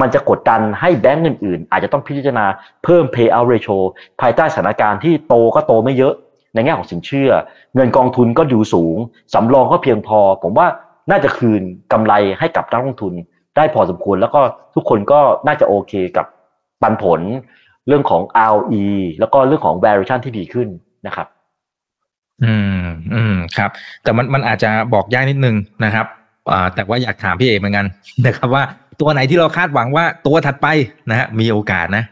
[0.00, 2.46] มันจะกดดันให้แบงก์อื่นๆ อาจจะต้องพิจารณา
[2.84, 3.76] เพิ่ม payout ratio
[4.20, 6.14] ภายใต้สถานการณ์ที่โตก็โตไม่เยอะ
[6.54, 7.30] ในแง่ของสินเชื่อ
[7.74, 8.96] เงินกองทุนก็ดูสูง
[9.34, 10.66] สำรองก็เพียงพอ ผมว่า
[11.10, 11.62] น่าจะคืน
[11.92, 13.14] กำไรให้กับนักลงทุน
[13.56, 14.40] ได้พอสมควร แล้วก็
[14.74, 16.26] ทุกคนก็น่าจะโอเคกับ
[16.82, 17.20] ปันผล
[17.88, 18.84] เรื่องของ ROE
[19.20, 20.68] แล้วก็เรื่องของ valuation ที่ดีขึ้น
[21.06, 21.26] นะครับ
[22.44, 23.70] อืม อืม ครับ
[24.02, 26.06] แต่มันมันอาจจะบอกยากนิดนึงนะครับ
[26.74, 27.86] แต่ว่าอยากถามพี่เอกเหมือนกัน
[28.26, 28.62] นะครับว่า
[29.00, 30.66] ตัวไหนที่เราคาดหวังว่าตัวถัดไป
[31.10, 32.04] นะฮะมีโอกาสนะ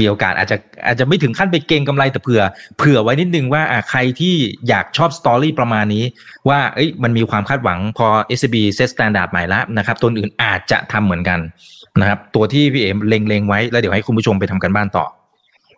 [0.00, 2.42] มีโอกาสอาจจะอาจจะไม่ถึงขั้นไปเก็งกำไรแต่เผื่อ
[2.78, 4.34] เผื่อไว้นิดนึงว่าอ่าใครที่
[4.68, 6.04] อยากชอบสตอรี่ประมาณนี้
[6.48, 8.06] ว่าเอ้ยมันมีความคาดหวังพอ
[8.38, 11.38] SCB set standard ใหม่แล้วนะครับตัวอื่นอาจจะทำเหมือนกัน
[12.00, 15.04] นะครับตัวที่พี่เอมเล็งๆไว้แล้วเดี๋ยวให้คุณผู้ชมไปทำการบ้านต่อ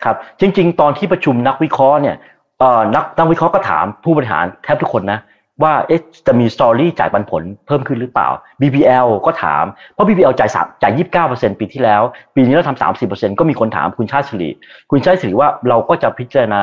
[0.05, 2.17] ครับ จริง ๆ ตอนที่ประชุมนักวิเคราะห์เนี่ย
[2.61, 5.19] เอ่อนักนักวิเคราะห์ก็ถามผู้บริหารแทบทุกคนนะ
[5.63, 8.29] ว่าเอ๊ะจะมี story จ่ายปันผลเพิ่มขึ้นหรือเปล่า
[8.61, 9.65] BBL ก็ถาม
[9.95, 12.03] เพราะ BBL จ่ายสามจ่ายยี่สิบเก้าเปอร์เซ็นปีที่แล้ว
[12.35, 14.51] ปีนี้เราทำสามสิบเปอร์เซ็นก็มีคนถามคุณชาติสิริ
[14.91, 16.63] คุณชาติสิริว่าเราก็จะพิจารณา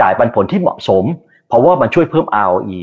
[0.00, 1.04] จ่ายปันผลที่เหมาะสม
[1.48, 2.80] เพราะว่ามันช่วยเพิ่ม ROE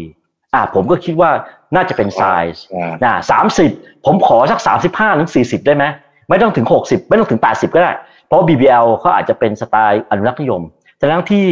[0.54, 1.32] อ่าผมก็คิดว่า
[1.76, 2.22] น่าจะเป็นไซ
[2.54, 2.64] ส์
[3.04, 3.72] นะสามสิบ
[4.06, 5.86] ผมขอสักสามสิบห้าถึงสี่สิบได้ไหม
[6.30, 7.92] ไม่ต้องถึงหกสิบไม่ต้องถึงแปดสิบก็ได้
[8.28, 10.62] เพราะ BBL เขาอาจจะเป็นสไตล์อนุรักษ์นิยม
[10.98, 11.48] แต่ทั้งที่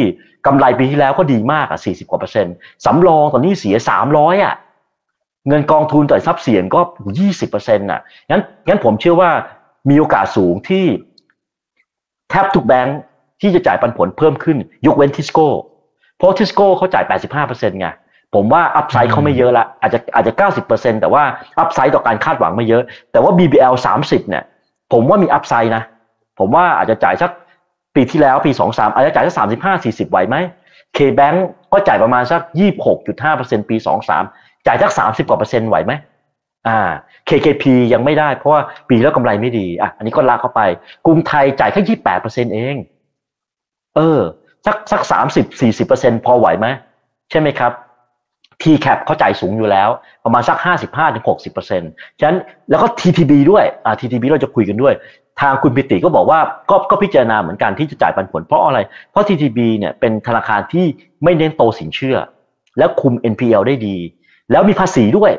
[0.45, 2.53] กำไรปีที่แล้วก็ดีมากอะ40กว่าเปอร์เซ็นต์
[2.85, 3.75] สำรองต่อหนี้เสีย
[4.09, 4.55] 300อะ
[5.47, 6.79] เงินกองทุนต่อทรัพย์เสี่ยงก็
[7.15, 7.99] 20เปอร์เซ็นต์อะ
[8.29, 9.31] งั้นงั้นผมเชื่อว่า
[9.89, 10.85] มีโอกาสสูงที่
[12.29, 12.99] แทบทุกแบงค์
[13.41, 15.47] ที่จะจ่ายปันผลเพิ่มขึ้น ยกเว้นทิสโก้
[16.17, 17.87] เพราะทิสโก้เขาจ่าย 85เปอร์เซ็นต์ไง
[18.35, 21.23] ผมว่า upside เขาไม่เยอะละอาจจะอาจจะ 90เปอร์เซ็นต์แต่ว่า
[21.59, 24.43] upside ต่อการคาดหวังไม่เยอะ แต่ว่า BBL 30 เนี่ย
[24.93, 25.83] ผมว่ามี upside นะ
[26.39, 27.31] ผมว่าอาจจะจ่ายสัก
[27.95, 30.35] ปีที่แล้วปี23อาจจะจ่ายสัก35 40ไหวไหม
[30.97, 31.37] K-Bank
[31.73, 32.41] ก็จ่ายประมาณสัก
[33.05, 33.75] 26.5%ปี
[34.21, 35.93] 23จ่ายสัก30กว่าเปอร์เซ็นต์ไหวไหม
[36.67, 36.79] อ่า
[37.29, 40.61] KKP ยังไม่ได้เพราะว่าปีแล้วกำไรไม่ดีอะอันนี้ก็ลากเข้าไป
[41.05, 42.75] กรุงไทยจ่ายแค่28%เปอร์เซ็นเอง
[43.95, 44.19] เออ
[44.65, 45.01] สักสัก
[45.51, 45.61] 30
[46.19, 46.67] 40%พอไหวไหม
[47.31, 47.71] ใช่ไหมครับ
[48.61, 49.89] TCAP เขาจ่ายสูงอยู่แล้ว
[50.23, 50.57] ประมาณสัก
[51.19, 52.37] 55-60%ฉะนั้น
[52.69, 54.93] แล้วก็ TTB ด้วยอ่า TTB เราจะคุยกันด้วย
[55.39, 58.79] ทางคุณปิติก็บอกว่าก็ก็พิจารณาเหมือนกันที่จะจ่ายปันผล เพราะอะไร
[59.11, 60.85] เพราะ TTB เนี่ยเป็นธนาคารที่
[61.23, 62.17] ไม่เน้นโตสินเชื่อ
[62.77, 63.97] แล้วคุม NPL ได้ดี
[64.51, 65.31] แล้วมีภาษีด้วย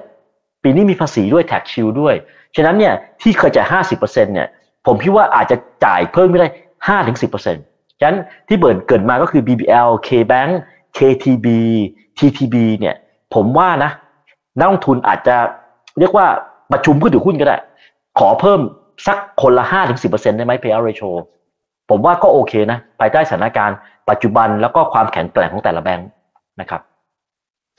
[0.63, 2.15] ปีนี้มีภาษีด้วย tax shield ด้วย
[2.57, 4.49] ฉะนั้นเนี่ยที่เคยจ่าย 50%เนี่ย
[4.87, 6.49] ผมคิดว่าอาจจะจ่ายเพิ่มไม่ได้
[6.89, 10.51] 5-10%ฉะนั้นที่เบิร์นเกิดมาก็คือ BBL KBank
[10.99, 11.47] KTB
[12.19, 12.95] TTB เนี่ย
[13.35, 13.91] ผมว่านะ
[14.59, 15.37] นักลงทุนอาจจะ
[15.99, 16.27] เรียกว่า
[16.73, 17.57] ประชุมผู้ถือหุ้นก็ได้
[18.19, 18.61] ขอเพิ่ม
[19.07, 21.11] สักคนละห้าถึงสิบเปอร์เซ็นต์ได้ไหม payout ratio
[21.91, 23.77] ผมว่าก็โอเคนะ ภายใต้สถานการณ์
[24.11, 26.09] ปัจจุบันแล้วก็ความแข็งแกร่งของแต่ละแบงค์
[26.61, 26.81] นะครับ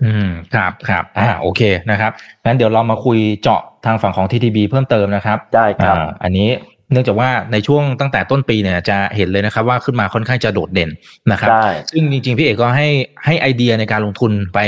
[0.03, 2.11] อืมครับครับอ่าโอเคนะครับ
[2.45, 6.49] งั้นเดี๋ยวเรามาคุยเจาะทางฝั่งของ TTB เพิ่มเติมนะครับ ได้ครับอ่าอันนี้
[6.91, 10.89] เนื่องจากว่าในช่วงตั้งแต่ต้นปีเนี่ยจะเห็นเลยนะครับว่าขึ้นมาค่อนข้างจะโดดเด่น
[11.31, 12.87] นะครับได้ซึ่งจริงๆพี่เอกก็ให้
[13.25, 14.59] ให้ไอเดียในการลงทุนไป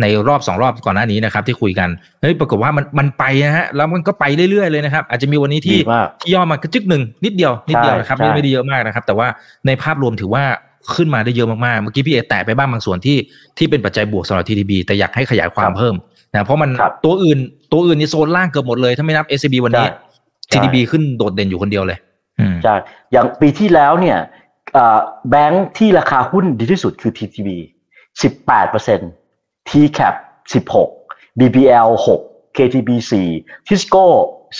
[0.00, 1.88] ในรอบสองรอบก่อนหน้านี้นะครับที่คุยกัน
[2.22, 9.28] เฮ้ยปรากฏว่ามันมันไปนะฮะแล้วมันก็ไปเรื่อยๆเลยนะครับ อาจจะมีวันนี้ที่ดีมากที่ย่อมากระจึกหนึ่งนิดเดียวนิดเดียวนะครับใช่ไม่ไม่ได้เยอะมากนะครับ แต่ว่า
[9.66, 10.44] ในภาพรวมถือว่า
[10.94, 13.16] ขึ้นมาได้เยอะมากๆ เมื่อกี้พี่เอกแตะไปบ้างบางส่วนที่
[13.58, 15.94] ที่เป็นปัจจัยบวกสำหรับ TTB แต่อยากให้ขยายความเพิ่ม
[16.32, 17.38] นะเพราะมันครับตัวอื่น
[17.72, 19.86] ตัวอื่นในโซนล่างเกือบหมดเลยถ้าไม่นับ SCB วันนี้
[20.48, 21.98] ใช่ TTB ขึ้นโดดเด่นอยู่คนเดียวเลย
[22.38, 22.74] อืมใช่
[23.12, 24.18] อย่างปีที่แล้วเนี่ย
[24.74, 24.98] เอ่อ
[25.30, 27.48] แบงค์ที่ราคาหุ้นดีที่สุดคือ TTB
[28.10, 29.10] 18เปอร์เซ็นต์
[29.68, 30.14] TCAP
[30.76, 31.88] 16 BBL
[32.26, 32.90] 6 KTB
[33.30, 34.04] 4 Tisco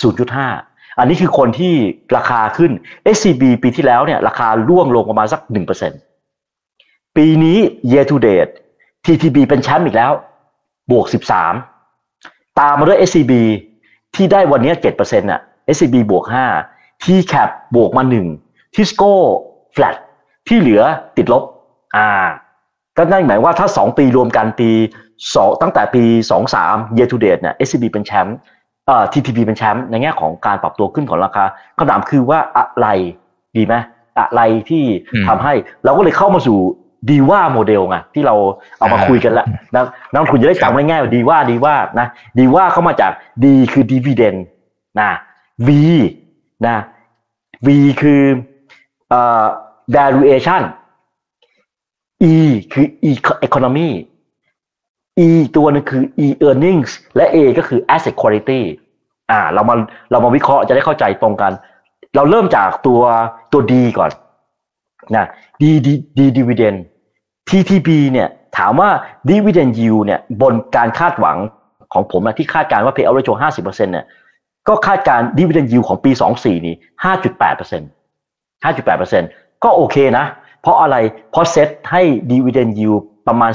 [0.01, 1.73] 0.5 อันนี้คือคนที่
[2.17, 2.71] ราคาขึ้น
[3.15, 5.41] SCB ปีที่แล้วเนี่ยราคาร่วงลงประมาณสัก
[6.09, 7.57] 1%ปีนี้
[7.91, 8.53] year to date
[9.05, 10.11] TTB เป็นแชมป์อีกแล้ว
[10.91, 11.05] บวก
[11.81, 13.33] 13 ตามมาด้วย SCB
[14.15, 15.41] ที่ได้วันนี้7%น่ะ
[15.75, 16.25] SCB บวก
[16.63, 18.03] 5 TCAP บวกมา
[18.39, 19.11] 1 Tisco
[19.75, 19.95] flat
[20.47, 20.81] ที่เหลือ
[21.17, 21.43] ติดลบ
[21.95, 22.07] อ่า
[22.97, 24.69] ก็นั่นหมายว่าถ้า 2 ปีรวมกันปี
[25.15, 26.03] 2ตั้งแต่ปี
[26.51, 28.37] 23 year to date เนี่ย SCB เป็นแชมป์
[28.87, 31.43] เอ่อ TTB เป็นแชมป์ในแง่ของการปรับตัวขึ้นของราคา
[31.77, 32.87] คำถามคือว่าอะไร
[33.57, 33.75] ดีไหม
[34.19, 35.53] อะไรที่อืมทำให้
[35.83, 36.59] เราก็เลยเข้ามาสู่
[37.09, 38.35] ดีว่าโมเดลไงที่เรา
[38.79, 42.07] เอามาอ่าคุยกันแล้วนะนักลงทุนจะได้จำง่ายๆว่าดีว่าดีว่านะ
[42.39, 43.11] ดีว่าเข้ามาจาก
[43.43, 44.39] D คือ dividend
[44.99, 45.09] นะ
[45.67, 45.69] V
[46.67, 46.77] นะ
[47.65, 47.67] V
[48.01, 48.21] คือ
[49.95, 50.63] valuation
[52.31, 52.33] E
[52.73, 52.85] คือ
[53.47, 53.89] economy
[55.25, 58.61] E ตัวนึงคือ E earnings และ A ก็คือ asset quality
[59.31, 59.75] อ่า เรามา
[60.11, 61.51] เรามาวิเคราะห์จะได้เข้าใจตรงกัน
[62.15, 63.01] เราเริ่มจากตัว
[63.51, 64.11] ตัว D ก่อน
[65.15, 65.25] นะ
[65.61, 66.77] D D D dividend
[67.49, 68.89] TTB เนี่ยถามว่า
[69.29, 71.37] dividend yield เนี่ยบนการคาดหวัง
[71.93, 74.05] ของผมนะที่คาดการณ์ว่า payout ratio 50%เนี่ย
[74.69, 80.25] ก็คาดการณ์ dividend yield ของปี 24 นี้ 5.8% 5.8%ก็โอเคนะ
[80.61, 80.95] เพราะอะไร
[81.31, 82.01] เพราะเซตให้
[82.31, 83.51] dividend yield ประมาณ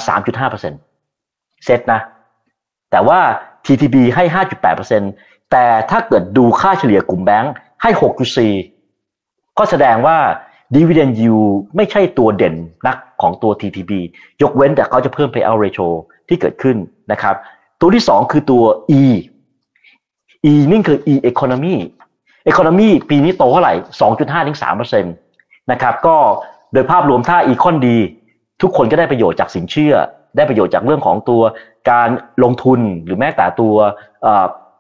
[0.81, 2.01] 3.5%เซตนะ
[2.91, 3.21] แต่ว่า
[3.65, 4.25] TTB ให้
[4.93, 7.91] 5.8%แต่ถ้าเกิดดูค่าเฉลี่ยกลุ่มแบงค์ให้
[8.75, 10.19] 6.4 ก็แสดงว่า
[10.77, 12.55] dividend yield ไม่ใช่ตัวเด่น
[12.87, 13.93] นักของตัว TTB
[14.43, 15.89] ยกเว้นแต่เขาจะเพิ่ม payout ratio
[16.29, 16.77] ที่เกิดขึ้น
[17.13, 17.35] นะครับ
[17.81, 18.65] ตัวที่ 2 คือตัว
[19.01, 19.03] E
[20.51, 21.77] E นี่คือ E economy
[22.51, 23.75] economy ปีนี้โตเท่าไหร่
[24.11, 24.59] 2.5ถึง
[24.95, 26.17] 3%นะครับก็
[26.73, 27.97] โดยภาพรวมถ้า econ ดี
[28.63, 29.95] ทุกคนก็ได้ประโยชน์จากสินเชื่อ
[30.37, 31.43] ได้ประโยชน์จากเรื่องของตัว
[31.91, 32.09] การ
[32.45, 33.75] ลงทุนหรือแม้แต่ตัว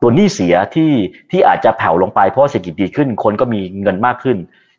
[0.03, 0.91] ตัวหนี้เสียที่
[1.31, 4.37] ที่อาจจะแผ่วลงไปเพราะเศรษฐกิจดีขึ้นคนก็มีเงินมากขึ้น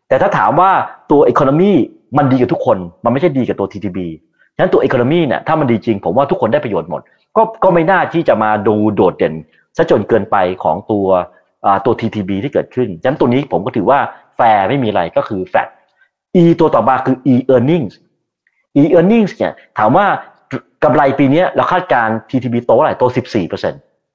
[0.07, 0.71] แต่ถ้าถามว่า
[1.11, 1.71] ตัว economy
[2.17, 3.99] มันดีกับทุกคน มันไม่ใช่ดีกับตัว TTB
[4.55, 7.01] ฉะนั้นตัว economy เนี่ยถ้ามันดีจริง ผมว่าทุกคนได้ประโยชน์หมด
[7.37, 9.33] ก็ก็ไม่น่าที่จะมาดูโดดเด่น
[9.77, 11.07] ซะจนเกินไปของตัว
[11.85, 13.99] ตัว TTB ที่เกิดขึ้นฉะนั้นตัวนี้ผมก็ถือว่า
[14.35, 15.67] แฟร์ไม่มีอะไรก็คือ flat
[16.41, 17.93] E ตัวต่อมาคือ E earnings
[18.81, 20.05] E earnings เนี่ยถามว่า
[20.83, 23.03] กำไรปีนี้เราคาดการ TTB โตเท่าไหร่โต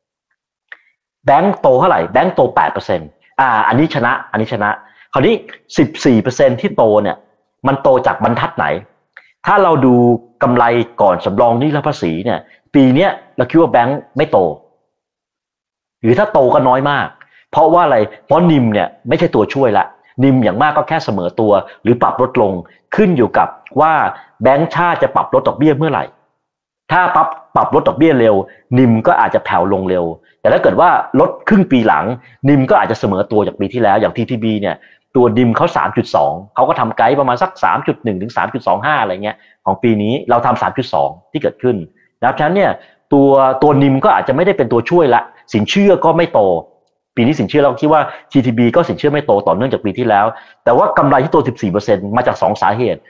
[0.08, 2.40] 14%แบงก์โตเท่าไหร่แบงก์โต
[2.90, 4.70] 8%อ่า อันนี้ชนะ อันนี้ชนะ
[5.12, 5.34] คราวนี้
[5.96, 7.16] 14%ที่โตเนี่ย
[7.66, 8.66] มันโตจากบรรทัดไหน
[9.46, 9.94] ถ้าเราดู
[10.42, 10.64] กำไร
[11.00, 12.38] ก่อนสำรองหนี้และภาษีเนี่ย
[12.74, 14.38] ปีนี้เราคิดว่าแบงก์ไม่โต
[16.02, 17.06] หรือถ้าโตก็น้อยมาก
[17.50, 19.84] เพราะว่าอะไรเพราะนิมเนี่ยไม่ใช่ตัวช่วยละ
[20.24, 22.52] นิมอย่างมากก็แค่เสมอตัว หรือปรับลดลง
[22.96, 23.48] ขึ้นอยู่กับ
[23.80, 23.92] ว่า
[24.42, 26.04] แบงก์ชาติจะปรับลดดอกเบี้ยเมื่อไหร่
[26.92, 28.34] ถ้าปรับปรับลดดอกเบี้ยเร็ว
[28.78, 30.04] นิมก็อาจจะแผ่วลงเร็ว
[30.40, 32.04] แต่ถ้าเกิดว่าลดครึ่งปีหลัง
[32.48, 34.76] นิมก็อาจจะเสมอตัวจากปีที่แล้วอย่าง TTB เนี่ย
[35.16, 35.66] ตัวนิมเขา
[36.10, 37.50] 3.2 เขาก็ทำไกด์ประมาณสัก
[37.86, 38.32] 3.1 ถึง
[38.66, 41.76] 3.25 อะไรเงี้ย ของปีนี้เราทำ3.2 ที่เกิดขึ้น
[42.20, 42.70] นะครับฉะนั้นเนี่ย
[43.12, 43.30] ตัว
[43.62, 46.40] ตัวนิมก็อาจจะไม่ได้เป็นตัวช่วยละ สินเชื่อก็ไม่โต
[47.16, 50.26] ปีนี้สินเชื่อเราคิดว่า TTB ก็สินเชื่อไม่โตต่อเนื่องจากปีที่แล้ว
[50.64, 51.36] แต่ว่ากำไรที่โต
[51.76, 53.00] 14%มาจาก 2 สาเหตุ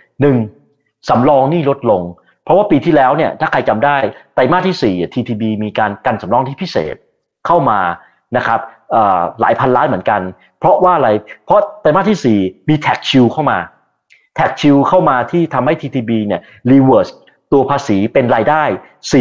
[0.49, 1.09] 1.
[1.09, 2.03] สำรองนี่ลดลง
[2.45, 3.97] เพราะว่าปีที่แล้วเนี่ยถ้าใครจำได้
[4.35, 6.95] ไตรมาสที่ 4 TTB มีการกันสำรองที่พิเศษ
[7.47, 7.81] เข้ามา
[8.37, 8.61] นะครับ
[9.41, 10.21] หลายพันล้านเหมือนกัน
[10.59, 11.11] เพราะว่าอะไร
[11.47, 13.59] เพราะไตรมาสที่ 4 มี tax shield เข้ามา
[14.39, 17.13] tax shield เข้ามาที่ทำให้ TTB เนี่ย reverse
[17.53, 18.63] ตัวภาษีเป็นรายได้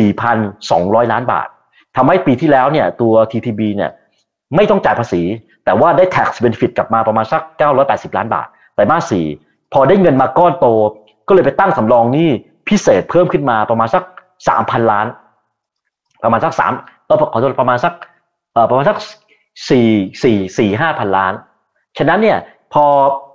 [0.08, 1.48] 4,200 ล้านบาท
[1.96, 3.92] ทำให้ปีที่แล้วเนี่ยตัว TTB เนี่ย
[4.56, 5.22] ไม่ต้องจ่ายภาษี
[5.66, 7.42] แต่ว่าได้ tax benefit กลับมาประมาณสัก
[7.80, 10.68] 980 ล้านบาทไตรมาส4พอได้เงินมาก้อนโต
[11.28, 12.30] ก็เลยไปตั้งสำรองหนี้
[12.70, 14.04] พิเศษเพิ่มขึ้นมาประมาณสัก
[14.48, 15.08] 3,000 ล้าน
[16.24, 16.72] ประมาณสักสาม
[17.06, 17.94] เออขอโทษประมาณสัก
[18.54, 18.98] เอ่อประมาณสัก
[19.70, 19.88] สี่
[20.24, 21.34] สี่สี่ห้าพันล้าน
[21.98, 22.38] ฉะนั้นเนี่ย
[22.74, 22.86] พอ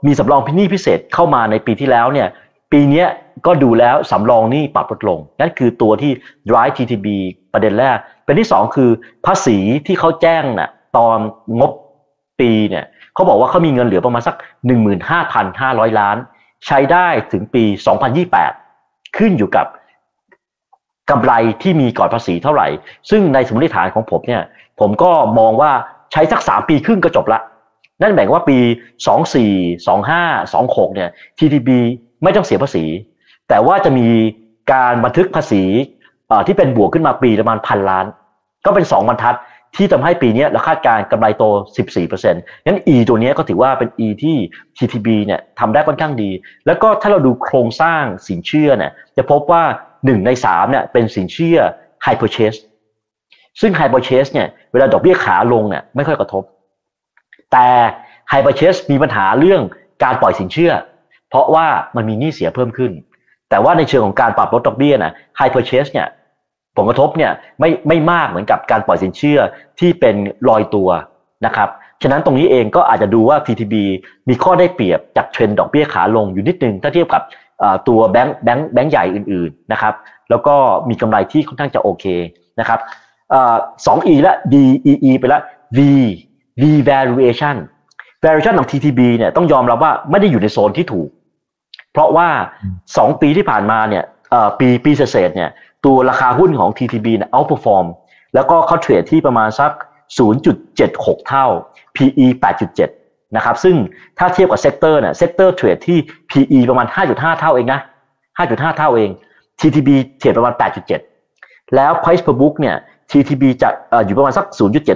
[0.07, 2.29] มีสำรองพินี้พิเศษเข้ามาในปีที่แล้วเนี่ย
[2.77, 3.07] ปีนี้
[3.47, 6.13] ก็ดูแล้วสำรองนี้ปรับลดลง นั่นคือตัวที่
[6.49, 7.07] drive TTB
[7.53, 8.91] ประเด็นแรกเป็นที่สองคือ
[9.27, 11.19] ภาษีที่เขาแจ้งน่ะตอน
[11.61, 11.73] งบ
[12.41, 12.85] ปีเนี่ย
[13.15, 14.37] เขาบอกว่าเขามีเงินเหลือประมาณสัก
[14.97, 16.17] 15,500 ล้าน
[16.67, 17.65] ใช้ได้ถึงปี
[18.41, 19.67] 2028 ขึ้นอยู่กับ
[21.11, 21.33] กำไร
[21.63, 22.69] ที่มีก่อนภาษีเท่าไหร่
[23.11, 24.43] ซึ่งในสมมติฐานของผมเนี่ย
[24.81, 25.73] ผมก็มองว่า
[26.13, 27.41] ใช้สักสามปีครึ่งก็จบละ
[28.03, 28.59] นั่นแบ่งว่าปี
[29.23, 29.45] 24
[29.87, 31.71] 25 26 เนี่ย TTB
[32.25, 32.85] ไม่ต้องเสียภาษี
[33.49, 34.09] แต่ว่าจะมี
[34.73, 35.63] การบันทึกภาษี
[36.47, 38.07] ที่เป็นบวกขึ้นมาปีประมาณพันล้าน
[38.67, 39.37] ก็เป็น 2 บรรทัด
[39.77, 41.45] ที่ทำให้ปีนี้เราคาดการกำไรโต
[42.05, 44.37] 14%งั้น E ตัวนี้ก็ถือว่าเป็น E ที่
[44.77, 46.31] TTB เนี่ยทำได้ค่อนข้างดี
[46.67, 49.63] แล้วก็ถ้าเราดูโครงสร้างสินเชื่อเนี่ยจะพบว่า
[49.95, 51.59] 1 ใน3เนี่ยเป็นสินเชื่อ
[52.05, 52.59] High Purchase
[53.61, 56.43] ซึ่ง High Purchase เนี่ยเวลาดอกเบี้ยขาลงเนี่ยไม่ค่อยกระทบ
[57.53, 57.67] แต่
[58.31, 59.61] High Purchase มีปัญหาเรื่อง
[60.05, 60.73] การปล่อยสินเชื่อ
[61.35, 61.67] เพราะว่า
[61.97, 62.93] มันมีหนี้เสียเพิ่มขึ้น
[63.51, 66.09] แต่ว่าในเชิงของการปรับลดดอกเบี้ยนะ High Purchase เนี่ย
[66.77, 69.39] ผลกระทบเนี่ยไม่ไม่มากเหมือนกับการปล่อยสินเชื่อ
[69.81, 70.17] ที่เป็น
[70.49, 70.89] ลอยตัว
[71.47, 71.69] นะครับ
[72.03, 73.75] ฉะนั้นตรงนี้เองก็อาจจะดูว่า TTB
[74.29, 77.23] มีข้อได้เปรียบจากเทรนดอกเบี้ยขาลงอยู่นิดนึงถ้าเทียบกับ
[77.89, 79.95] ตัวแบงค์แบงค์แบงค์ใหญ่อื่นๆนะครับ
[80.31, 80.55] แล้วก็
[80.89, 82.05] มีกำไรที่ค่อนข้างจะโอเค
[82.61, 82.81] นะครับ
[83.87, 84.55] สอง E และ D
[84.91, 85.43] E E ไปแล้ว
[85.77, 85.79] V
[86.61, 87.57] V valuation
[88.25, 91.09] valuation ของ TTB เนี่ยต้องยอมรับว่าไม่ได้อยู่ในโซนที่ถูก
[91.95, 92.29] เพราะว่า
[92.77, 94.05] 2 ปีที่ผ่านมาเนี่ย
[94.59, 95.51] ปีปีเศษเนี่ย
[95.85, 97.87] ตัวราคาหุ้นของ TTB เนี่ย outperform
[98.35, 99.73] แล้วก็เขาเทรดที่ประมาณสัก
[100.51, 101.47] 0.76 เท่า
[101.97, 102.27] PE
[102.81, 103.77] 8.7 นะครับ ซึ่ง
[104.19, 105.99] ถ้าเทียบกับ sector เนี่ย sector เทรดที่
[106.31, 107.81] PE ประมาณ 5.5 เท่าเองนะ
[108.39, 109.11] 5.5 เท่าเอง
[109.61, 110.55] TTB เทรดประมาณ
[111.15, 112.77] 8.7 แล้ว price per book เนี่ย
[113.11, 114.47] TTB จะอยู่ประมาณสัก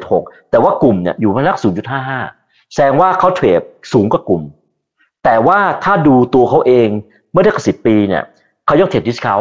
[0.00, 1.58] 0.76 แต่ว่ากลุ่มเนี่ยอยู่ประมาณสัก
[2.16, 3.61] 0.55 แสดงว่าเขาเทรด
[3.92, 4.42] สูงกว่ากลุ่ม
[5.24, 6.88] แต่ว่าถ้าดูตัวเขาเอง
[7.33, 8.22] เมื่อเทียบกับปีเนี่ย
[8.66, 9.35] เขายกเทรดดิสคา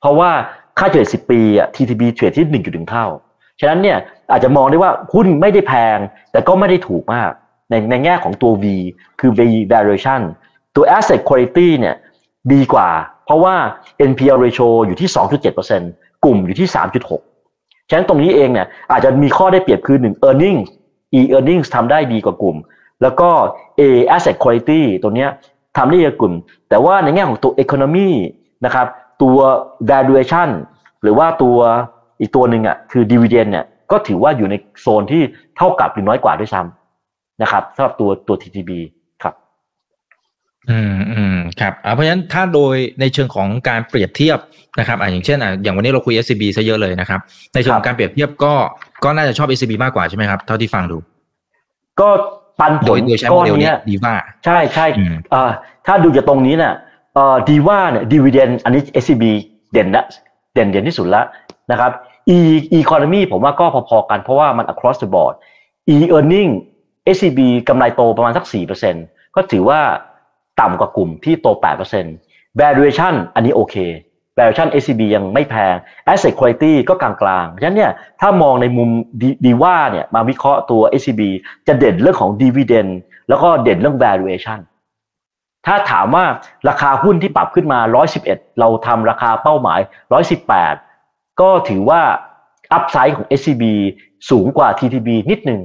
[0.00, 0.30] เพราะว่า
[0.78, 3.06] ค่าเฉลี่ย10ปีอะ TTB เทรดที่1.1เท่า
[3.60, 3.98] ฉะนั้นเนี่ย
[4.30, 5.98] อาจจะมองได้ว่าหุ้นไม่ได้แพง
[6.32, 7.30] แต่ก็ไม่ได้ถูกมาก
[7.70, 8.64] ในในแง่ของตัว V
[9.20, 9.40] คือ V
[9.72, 10.20] valuation
[10.74, 11.96] ตัว asset quality เนี่ย
[12.52, 12.88] ดีกว่า
[13.24, 13.54] เพราะว่า
[14.10, 15.08] NPL ratio อยู่ที่
[15.66, 16.68] 2.7%กลุ่มอยู่ที่
[17.28, 20.68] 3.6 ฉะนั้นตรงนี้เองเนี่ยอาจจะมีข้อได้เปรียบคือ 1 earnings
[21.18, 22.56] e earnings ทำได้ดีกว่ากลุ่ม
[23.02, 23.28] แล้วก็
[23.80, 23.82] A
[24.14, 25.30] asset quality ตัวเนี้ย
[25.76, 26.34] ทำได้ดีกว่ากลุ่ม
[26.68, 28.08] แต่ว่าในแง่ของตัว economy
[28.64, 28.86] นะครับ
[29.22, 29.38] ตัว
[29.90, 30.48] valuation
[31.02, 31.58] หรือว่าตัว
[32.20, 35.22] อีกตัวหนึ่งอะคือ dividend เนี่ยก็ถือว่าอยู่ในโซนที่
[35.56, 38.70] เท่ากับหรือน้อยกว่าด้วยซ้ำนะครับสำหรับตัวตัว TTB
[39.22, 39.34] ครับ
[40.70, 44.38] อืมอืมครับเพราะฉะนั้นถ้าโดยในเชิงของการเปรียบเทียบ
[44.78, 47.20] นะครับอ่าอย่างเช่นอ่าอย่างวันนี้เราคุย SCB ซะเยอะเลยนะครับ
[47.54, 48.54] ในเชิงของการเปรียบเทียบก็
[49.04, 50.96] ก็น่าจะชอบ SCB มากกว่าใช่ไหมครับ เท่าที่ฟังดู
[52.00, 52.08] ก็
[52.60, 52.98] ปันผล
[53.32, 54.86] ก้อนนี้ดีว่าใช่ใช่
[55.34, 55.50] อ่า
[55.86, 56.74] ถ้าดูจากตรงนี้เนี่ย
[57.14, 59.24] เอ่อดีว่าเนี่ยดีเวเดนอันนี้ SCB
[59.72, 60.04] เด่นละ
[60.54, 61.24] เด่นเด่นที่สุดแล้ว
[61.70, 61.92] นะครับ
[62.36, 62.38] E
[62.80, 65.34] economy ผมว่าก็พอๆกันเพราะว่ามัน across the board
[65.94, 66.50] E earning
[67.16, 68.44] SCB กำไรโตประมาณสัก
[68.90, 69.80] 4%ก็ถือว่า
[70.60, 71.46] ต่ำกว่ากลุ่มที่โต
[72.04, 73.76] 8% valuation อันนี้โอเค
[74.40, 75.74] valuation SCB ยังไม่แพง
[76.12, 77.12] asset quality ก็กลา
[77.44, 78.88] งๆฉะนั้นเนี่ยถ้ามองในมุม
[79.46, 81.22] ดีว่าเนี่ยมาวิเคราะห์ตัว SCB
[81.68, 82.90] จะเด่นเรื่องของ dividend
[83.28, 84.60] แล้วก็เด่นเรื่อง valuation
[85.66, 86.24] ถ้าถามว่า
[86.68, 87.80] ราคาหุ้นที่ปรับขึ้นมา
[88.20, 89.80] 111 เราทำราคาเป้าหมาย
[90.60, 92.00] 118 ก็ถือว่า
[92.72, 93.64] อัพไซด์ของ SCB
[94.30, 95.60] สูงกว่า TTB นิดหนึ่ง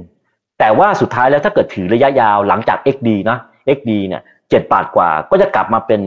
[0.58, 3.38] แต่ว่าสุดท้ายแล้วถ้าเกิดถือระยะยาวหลังจาก XD นะ
[3.76, 6.00] XD เนี่ย7บาทกว่าก็จะกลับมาเป็น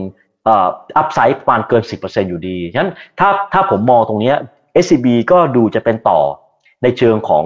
[0.48, 4.32] อัพไซด์ประมาณเกิน 10%อยู่ดี ฉะนั้นถ้าถ้าผมมองตรงนี้
[4.84, 6.20] SCB ก็ดูจะเป็นต่อ
[6.82, 7.44] ในเชิงของ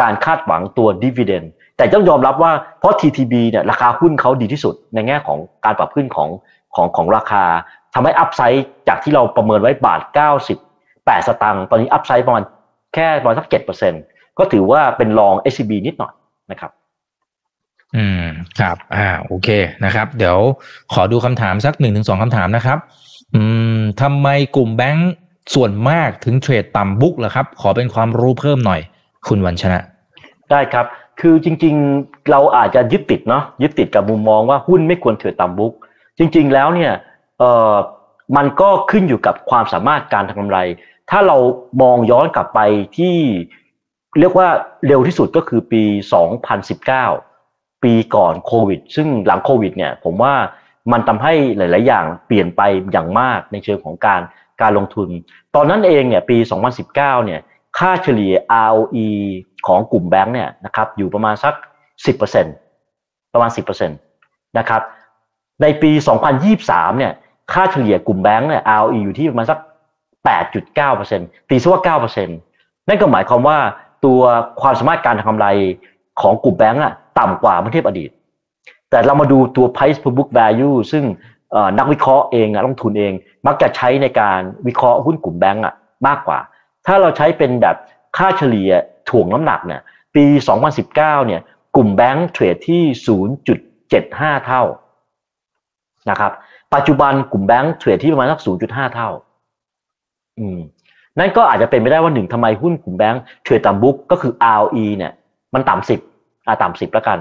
[0.00, 6.28] การคาดหวังตัว dividend แต่ต้องยอมรับว่าเพราะ TTB เนี่ยราคาหุ้นเขาดีที่สุดในแง่ของการปรับขึ้นของ
[6.74, 7.44] ของของราคา
[7.94, 10.00] ทำให้อัพไซด์จากที่เราประเมินไว้บาท
[10.64, 12.42] 98 สตางค์ตอนนี้อัพไซด์ประมาณ
[12.94, 13.46] แค่ประมาณสัก
[13.92, 16.12] 7%ก็ถือว่าเป็นรอง SCB นิดหน่อย
[16.50, 16.70] นะครับ
[17.96, 18.24] อืม
[18.60, 19.48] ครับ อ่า โอเค
[19.84, 20.38] นะครับ เดี๋ยว
[20.92, 22.78] ขอดูคำถามสักหนึ่งถึงสองคำถามนะครับ
[23.34, 23.42] อื
[23.78, 25.12] มทำไมกลุ่มแบงก์
[25.54, 28.80] ส่วนมากถึงเทรดต่ำบุ๊กล่ะครับ ขอเป็นความรู้เพิ่มหน่อย
[29.28, 29.78] คุณวันชนะ
[30.50, 30.86] ได้ครับ
[31.20, 35.72] คือจริง ๆ เราอาจจะยึดติดเนาะยึดติดกับมุมมองว่าหุ้นไม่ควรเถื่อนต่ำบุ๊ก
[36.18, 36.92] จริง ๆ แล้วเนี่ย
[37.38, 37.74] เออ
[38.36, 40.58] มันก็ขึ้นอยู่กับความสามารถการทำกำไร
[41.10, 41.36] ถ้าเรา
[41.82, 42.60] มองย้อนกลับไป
[42.96, 43.16] ที่
[44.20, 44.48] เรียกว่า
[44.86, 45.82] เร็วที่สุดก็คือปี
[46.54, 47.25] 2019
[47.86, 50.34] ปีก่อนโควิด ซึ่งหลังโควิดเนี่ยผมว่า
[50.92, 54.20] มันทำให้หลาย ๆ อย่างเปลี่ยนไปอย่างมากในเชิงของการ
[54.62, 55.08] การลงทุน
[55.54, 56.36] ตอนนั้นเองเนี่ยปี
[56.76, 57.40] 2019 เนี่ย
[57.78, 58.32] ค่าเฉลี่ย
[58.68, 59.08] ROE
[59.66, 61.54] ของกลุ่มแบงค์เนี่ยนะครับอยู่ประมาณสัก
[62.24, 63.50] 10%ประมาณ
[63.88, 64.82] 10%นะครับ
[65.62, 65.90] ในปี
[66.44, 67.12] 2023 เนี่ย
[67.52, 69.58] ค่าเฉลี่ยกลุ่มแบงค์เนี่ย ROE อยู่ที่ประมาณสัก
[70.34, 73.58] 8.9%ตีซะว่า 9%นั่นก็หมายความว่า
[74.04, 74.20] ตัว
[74.60, 75.46] ความสามารถการทำกำไร
[76.20, 78.10] ของกลุ่มแบงก์อะต่ำกว่าเมื่อเทียบอดีต
[78.90, 81.04] แต่เรามาดูตัว price per book value ซึ่ง
[81.78, 83.12] นักวิเคราะห์เองอะลงทุนเอง
[83.46, 85.74] มักจะใช้ในการวิเคราะห์หุ้นกลุ่มแบงก์อะ
[86.06, 86.38] มากกว่า
[86.86, 87.76] ถ้าเราใช้เป็นแบบ
[88.16, 88.70] ค่าเฉลี่ย
[89.08, 89.80] ถ่วงน้ำหนักเนี่ย
[90.14, 90.24] ปี
[90.76, 91.40] 2019เนี่ย
[91.76, 92.82] กลุ่มแบงก์เทรดที่
[93.64, 94.62] 0.75 เท่า
[96.10, 96.32] นะครับ
[96.74, 99.10] ปัจจุบันกลุ่มแบงก์เทรดที่ประมาณสัก 0.5 เท่า
[100.38, 100.58] อืม
[101.18, 105.12] นั่นก็อาจจะเป็นไม่ได้ว่าหนึ่งทำไมหุ้นกลุ่มแบงก์เทรดต่ำบุ๊กก็คือ ROE เนี่ย
[105.56, 106.00] มันต่ำสิบ
[106.46, 107.18] อ่าต่ำสิบแล้วกัน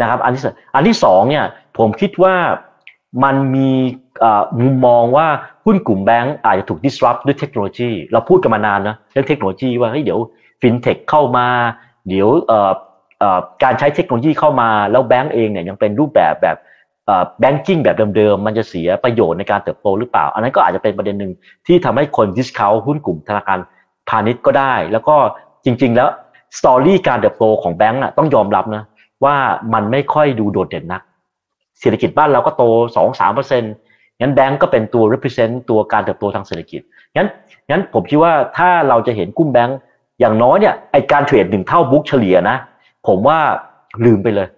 [0.00, 1.44] นะครับ อันที่สอันที่สองเนี่ย
[1.78, 2.34] ผมคิดว่า
[3.24, 3.70] มันมี
[4.60, 5.26] มุมมองว่า
[5.64, 10.18] หุ้นกลุ่มแบงก์อาจจะถูก disrupt ด้วยเทคโนโลยี เราพูดกันมานานนะเรื่องเทคโนโลยีว่าเฮ้ยเดี๋ยว
[10.60, 11.46] ฟินเทคเข้ามา
[12.08, 12.28] เดี๋ยว
[13.62, 16.56] การใช้เทคโนโลยีเข้ามาแล้วแบงก์เองเนี่ยยังเป็นรูปแบบแบบ
[17.40, 21.32] banking แบบเดิมๆ มันจะเสียประโยชน์ในการเติบโตหรือเปล่า อันนั้นก็อาจจะเป็นประเด็นหนึ่ง
[21.66, 23.58] ที่ทำให้คน discount หุ้นกลุ่มธนาคาร
[24.08, 25.16] พาณิชย์ก็ได้ แล้วก็
[25.64, 26.08] จริง ๆ แล้ว
[26.58, 28.82] story การเติบโตของแบงก์อะต้องยอมรับนะ
[29.24, 29.36] ว่า
[29.74, 31.02] มันไม่ค่อยดูโดดเด่นนัก
[31.80, 32.62] เศรษฐกิจบ้านเราก็โต
[32.96, 33.72] สองสามเปอร์เซ็นต์
[34.20, 36.80] งั้นแบงก์ก็เป็นตัว represent ตัวการเติบโตทางเศรษฐกิจ
[37.16, 37.28] งั้น
[37.70, 39.78] งั้นผมคิดว่าถ้าเราจะเห็นกลุ่มแบงก์
[40.20, 42.56] อย่างน้อยเนี่ยไอการเทรดหนึ่งเท่า book เฉลี่ยนะ
[43.06, 43.38] ผมว่า
[44.04, 44.48] ลืมไปเลย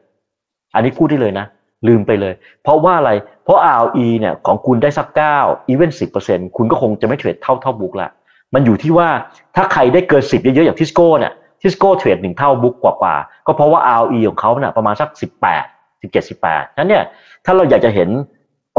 [0.74, 1.46] อันนี้พูดได้เลยนะ
[1.88, 3.10] ลืมไปเลย เพราะว่าอะไร
[3.44, 8.08] เพราะ ROE เนี่ยของคุณได้สักเก้า even สิบเปอร์เซ็นต์คุณก็คงจะไม่เทรดเท่าเท่า book ละ
[8.54, 9.08] มันอยู่ที่ว่า
[9.56, 15.64] ถ้าใครได้เกินสิบเยอะๆอย่างทิสโก้เนี่ย ทิสโก้เทรดหนึ่งเท่า book กว่าๆก็เพราะว่า ROE ของเขาเนี่ยประมาณสักสิบแปด
[16.02, 17.04] สิบเจ็ดสิบแปดนั้นเนี่ย
[17.44, 18.08] ถ้าเราอยากจะเห็น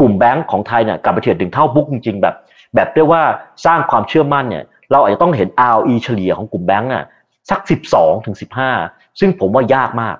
[0.00, 2.34] กลุ่มแบงก์ของไทยเนี่ยกลับไปเทรดหนึ่งเท่าบุ๊กจริงๆ แบบ
[2.74, 3.22] แบบเรียกว่า
[3.66, 7.04] สร้างความเชื่อมั่นเนี่ยเราอาจจะต้องเห็น ROE เฉลี่ยของกลุ่มแบงก์น่ะ
[7.50, 8.70] สักสิบสองถึงสิบห้า
[9.20, 10.16] ซึ่งผมว่ายากมาก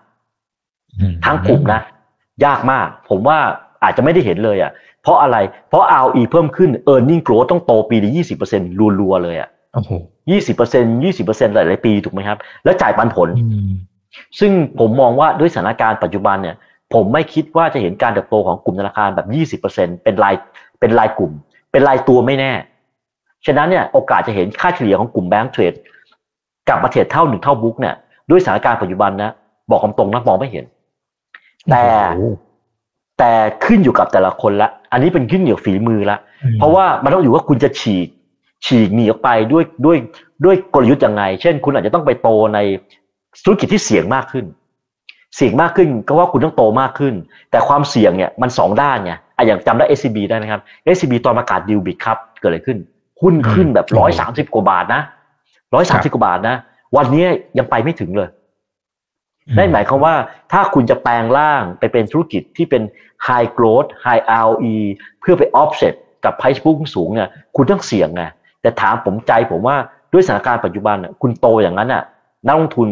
[1.24, 1.80] ทั้งกลุ่มนะ
[2.44, 3.38] ยากมาก ผมว่า
[3.82, 5.36] อาจจะไม่ได้เห็นเลยอะเพราะอะไร
[5.68, 8.70] เพราะ ROE เพิ่มขึ้น e a r n i n g growth ต้องโตปีละยี่สิบเปอร์เซ็นต์
[9.00, 9.48] รัวๆเลยอะ
[10.30, 13.28] ยี่สิบเปอร์เซ็นยี่สิบเปอร์เซ็นต์หลาย ๆ ปีถูกไหมครับ แล้วจ่ายปันผล
[14.38, 16.56] ซึ่งผมมองว่าด้วยสถานการณ์ปัจจุบันเนี่ย
[16.94, 20.34] ผมไม่คิดว่าจะเห็นการเติบโตของกลุ่มธนาคารแบบยี่สิบเปอร์เซ็นเป็นราย
[20.80, 21.32] เป็นรายกลุ่ม
[21.72, 22.52] เป็นรายตัวไม่แน่
[23.46, 25.72] ฉะนั้นเนี่ยโอกาสจะเห็นค่าเฉลี่ยของกลุ่มแบงก์เทรด
[26.68, 27.94] กับมาเทรดเท่าหนึ่งเท่าบุ๊กเนี่ย
[28.30, 29.30] ด้วยสถานการณ์ปัจจุบันนะ
[29.70, 30.64] บอกตรงๆนะมองไม่เห็น
[31.70, 31.84] แต่
[33.18, 33.32] แต่
[33.64, 36.16] ขึ้นอยู่กับแต่ละคนละ อันนี้เป็นขึ้นอยู่ฝีมือละ
[36.58, 38.08] เพราะว่ามันต้องอยู่ว่าคุณจะฉีก
[38.66, 39.96] ฉีกหนีออกไปด้วยด้วย
[40.44, 42.58] ด้วยกลยุทธ์ยังไง เช่น คุณอาจจะต้องไปโตใน
[43.44, 44.44] ธุรกิจที่เสี่ยงมากขึ้น
[45.36, 47.14] เสี่ยงมากขึ้นก็ว่าคุณต้องโตมากขึ้น
[47.50, 50.60] แต่ความเสี่ยงเนี่ยมันสองด้านไงอะอย่างจำได้ SCB ได้ไหมครับ
[50.94, 52.78] SCB ตอนประกาศดิวบิกครับเกิดอะไรขึ้น
[53.22, 55.02] หุ้นขึ้นแบบร้อยสามสิบกว่าบาทนะ
[55.74, 56.56] ร้อยสามสิบกว่าบาทนะ
[56.96, 57.26] วันนี้
[57.58, 58.28] ยังไปไม่ถึงเลย
[59.58, 60.14] นั่นหมายความว่า
[60.52, 62.82] ถ้าคุณจะแปลงร่างไปเป็นธุรกิจที่เป็น
[63.26, 64.76] high growth high ROE
[65.20, 65.94] เพื่อไป offset
[66.24, 68.22] กับ price book สูงเนี่ยคุณต้องเสี่ยงไง
[68.62, 69.76] แต่ถามผมใจผมว่า
[70.12, 72.02] ด้วยสถานการณ์ปัจจุบันคุณโตอย่างนั้นน่ะ
[72.46, 72.88] นักลงทุน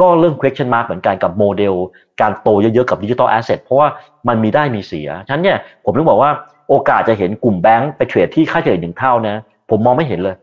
[0.00, 1.74] ก็เริ่ม question mark เหมือนกันกับโมเดล
[2.20, 3.88] การโตเยอะๆกับ digital asset เพราะว่า
[4.28, 6.30] มันมีได้มีเสียฉะนั้นเนี่ยผมต้องบอกว่า
[6.68, 9.36] โอกาสจะเห็นกลุ่มแบงก์ไปเทรดที่ค่าเฉลี่ยหนึ่งเท่านะ
[9.70, 10.36] ผมมองไม่เห็นเลย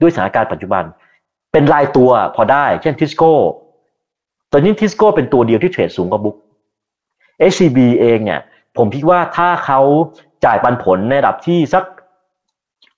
[0.00, 0.84] ด้วยสถานการณ์ปัจจุบัน
[1.52, 3.32] เป็นรายตัวพอได้ เช่นทิสโก้
[4.52, 6.36] ตอนนี้ทิสโก้เป็นตัวเดียวที่เทรดสูงกว่า book
[7.50, 8.40] SCB เองเนี่ย
[8.76, 9.80] ผมคิดว่าถ้าเขา
[10.44, 11.84] จ่ายปันผลในระดับที่สัก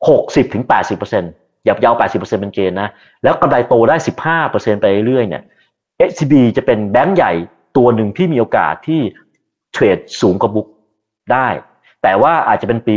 [0.08, 1.32] หกสิบถึงแปดสิบเปอร์เซ็นต์
[1.64, 2.88] อย่าเอาแปดสิบเปอร์เซ็นต์เป็นเกณฑ์นะ
[3.22, 5.42] แล้วกำไรโตได้สิบห้าเปอร์เซ็นต์ไปเรื่อยเนี่ย
[6.08, 7.32] SCB จะเป็นแบงก์ใหญ่
[7.76, 9.00] ตัวหนึ่งที่มีโอกาสที่
[9.72, 10.66] เทรดสูงกว่า book
[11.32, 11.48] ได้
[12.02, 12.96] แต่ว่าอาจจะเป็นปี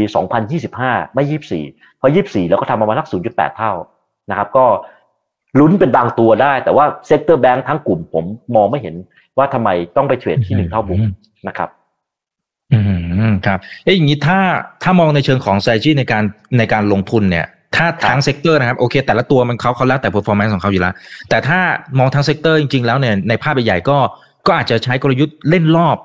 [0.58, 1.24] 2025 ไม่
[1.64, 3.74] 24 เพราะ 24 แล้วก็ทำประมาณสัก0.8 เท่า
[4.30, 4.66] นะครับ ก็
[5.60, 8.96] ลุ้นเป็นบางตัวได้ แต่ว่า sector แบงค์ทั้งกลุ่มผมมองไม่เห็น
[9.38, 11.00] ว่าทำไมต้องไปเทรดที่หนึ่งเท่า book
[11.48, 11.70] นะครับ
[12.74, 13.05] อืม
[13.46, 14.40] ครับเอ้อย่างนี้ถ้า
[14.84, 16.24] ถ้ามองในเชิงของ strategy ในการ
[16.58, 20.94] ในการลงทุนเนี่ยถ้าทั้ง sector นะครับโอเค แต่ละตัวมันเขาเขาแล้วแต่ performance ของเขาอยู่แล้ว
[21.30, 21.60] แต่ถ้า
[22.00, 23.98] มองทั้ง sector จริงๆแล้วเนี่ยในภาพใหญ่ก็
[24.48, 25.98] ก็อาจจะใช้กลยุทธ์เล่นรอบ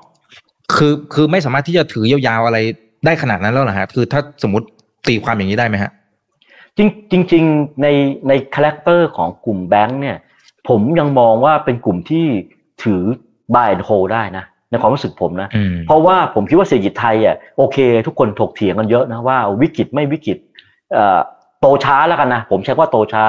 [0.75, 2.57] คือคือไม่สามารถที่จะถือยาวๆอะไร
[3.05, 4.65] ได้ขนาดนั้นแล้วเหรอฮะคือถ้าสมมติ
[5.07, 5.91] ตีความอย่างนี้ได้ไหมฮะ
[6.77, 7.43] จริงจริง
[7.81, 7.87] ใน
[8.27, 10.17] ใน character ของกลุ่มแบงค์เนี่ย
[10.69, 12.25] ผมยังมองว่าเป็นกลุ่มที่
[12.83, 13.01] ถือ
[13.53, 15.49] buy and hold ได้นะ ในความรู้สึกผมนะ
[15.87, 20.37] เพราะว่าผมคิดว่าเศรษฐกิจไทยอะโอเค ทุกคนถกเถียงกันเยอะนะว่าวิกฤตไม่วิกฤต
[21.59, 23.23] โตช้าแล้วกันนะผมใช้ว่าโตช้า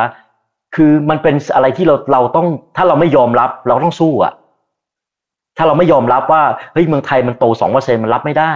[0.74, 4.32] คือมันเป็นอะไรที่เราเราต้องถ้าเราไม่ยอมรับเราต้องสู้อะ
[5.57, 8.53] ถ้าเราไม่ยอมรับว่าเฮ้ยเมืองไทยมันโตสองเปอร์เซ็นต์มันรับไม่ได้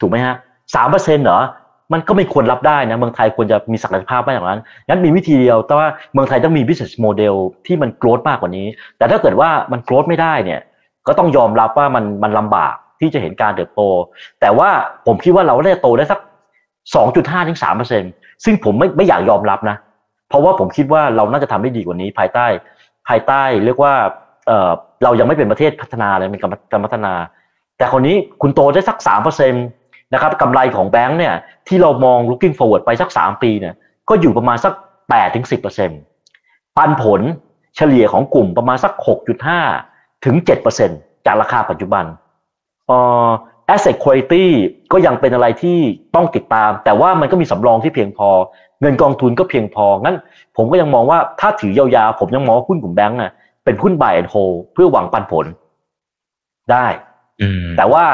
[0.00, 0.34] ถูกไหมฮะ
[0.74, 1.40] สามเปอร์เซ็นเหรอ
[1.92, 7.34] มันก็ไม่ควรรับได้นะเมืองไทยควรจะมีศักยภาพมากอย่างนั้นงั้นมีวิธีเดียว แต่ว่าเมืองไทยต้องมี business model
[7.66, 8.66] ที่มันโกรธมากกว่านี้
[8.98, 10.60] แต่ถ้าเกิดว่ามันโกรธไม่ได้เนี่ย
[11.08, 13.82] ก็ต้องยอมรับว่ามันมันลำบากที่จะเห็นการเติบโต
[14.40, 14.68] แต่ว่า
[15.06, 16.20] ผมคิดว่าเราได้โตได้สัก
[16.84, 17.58] 2.5ถึง
[18.00, 19.76] 3%ซึ่งผมไม่ไม่อยากยอมรับนะ
[20.28, 22.46] เพราะว่าผมคิดว่าเราน่าจะทำได้ดีกว่านี้ภายใต้
[23.08, 23.94] ภายใต้เรียกว่า
[24.46, 24.70] เอ่อ
[25.04, 27.12] เรายังไม่เป็นประเทศพัฒนาเลยเป็นการพัฒนา
[27.78, 29.58] แต่คนนี้คุณโตได้สักสามเปอร์เซ็นต
[30.14, 31.34] นะครับกำไรของแบงค์เนี่ย
[31.68, 33.74] ที่เรามอง looking forward ไปสักสามปีเนี่ย
[34.08, 34.72] ก็อยู่ประมาณสัก
[35.10, 35.90] แปดถึงสิบเปอร์เซ็น
[36.76, 37.20] ปันผล
[37.76, 39.60] เฉลี่ยของกลุ่มประมาณสักหกจุดห้า
[40.24, 40.90] ถึงเจ็ดเปอร์เซ็น
[41.26, 42.04] จากราคาปัจจุบัน
[42.86, 43.30] เอ่อ
[43.74, 44.44] asset quality
[44.92, 45.78] ก็ยังเป็นอะไรที่
[46.14, 48.28] ต้องติดตาม แต่ว่ามันก็มีสำรองที่เพียงพอ
[48.80, 50.16] เงินกองทุนก็เพียงพอ งั้น
[50.56, 53.32] ผมก็ยังมองว่าถ้าถือยาวๆ ผมยังมองว่าหุ้นกลุ่มแบงก์น่ะ
[53.64, 55.46] เป็นหุ้น buy and hold เพื่อหวังปันผล
[56.72, 56.86] ได้
[57.76, 58.04] แต่ว่า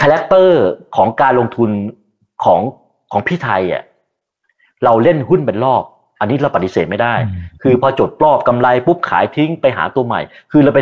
[0.00, 0.62] character
[0.96, 1.70] ของการลงทุน
[2.44, 2.60] ของ
[3.12, 3.82] ของพี่ไทยอะ
[4.84, 5.82] เราเล่นหุ้นเป็นรอบ
[6.22, 7.14] อันนี้เราปฏิเสธไม่ได้
[7.62, 10.20] คือพอจบรอบกำไรปุ๊บขายทิ้งไปหาตัวใหม่
[10.52, 10.80] คือเราไป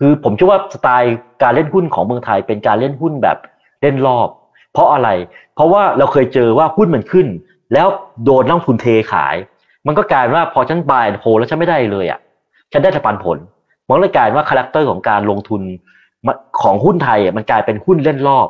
[0.00, 3.36] คือผมเชื่อว่าสไตล์การเล่นหุ้นของเมืองไทยเป็นการเล่นหุ้นแบบ
[3.82, 4.28] เล่นรอบ
[4.72, 5.08] เพราะอะไร
[5.54, 7.26] เพราะว่าเราเคยเจอว่าหุ้นมันขึ้น
[7.72, 7.86] แล้ว
[8.24, 9.36] โดนนักลงทุนเทขาย
[9.86, 12.20] มันก็กลายว่าพอฉันบายโฮแล้วฉันไม่ได้เลยอะ
[12.72, 13.38] ฉันได้แต่ปันผล
[13.86, 15.62] มันเลยกลายว่า character ของการลงทุน
[16.62, 18.48] ของหุ้นไทยมันกลายเป็นหุ้นเล่นรอบ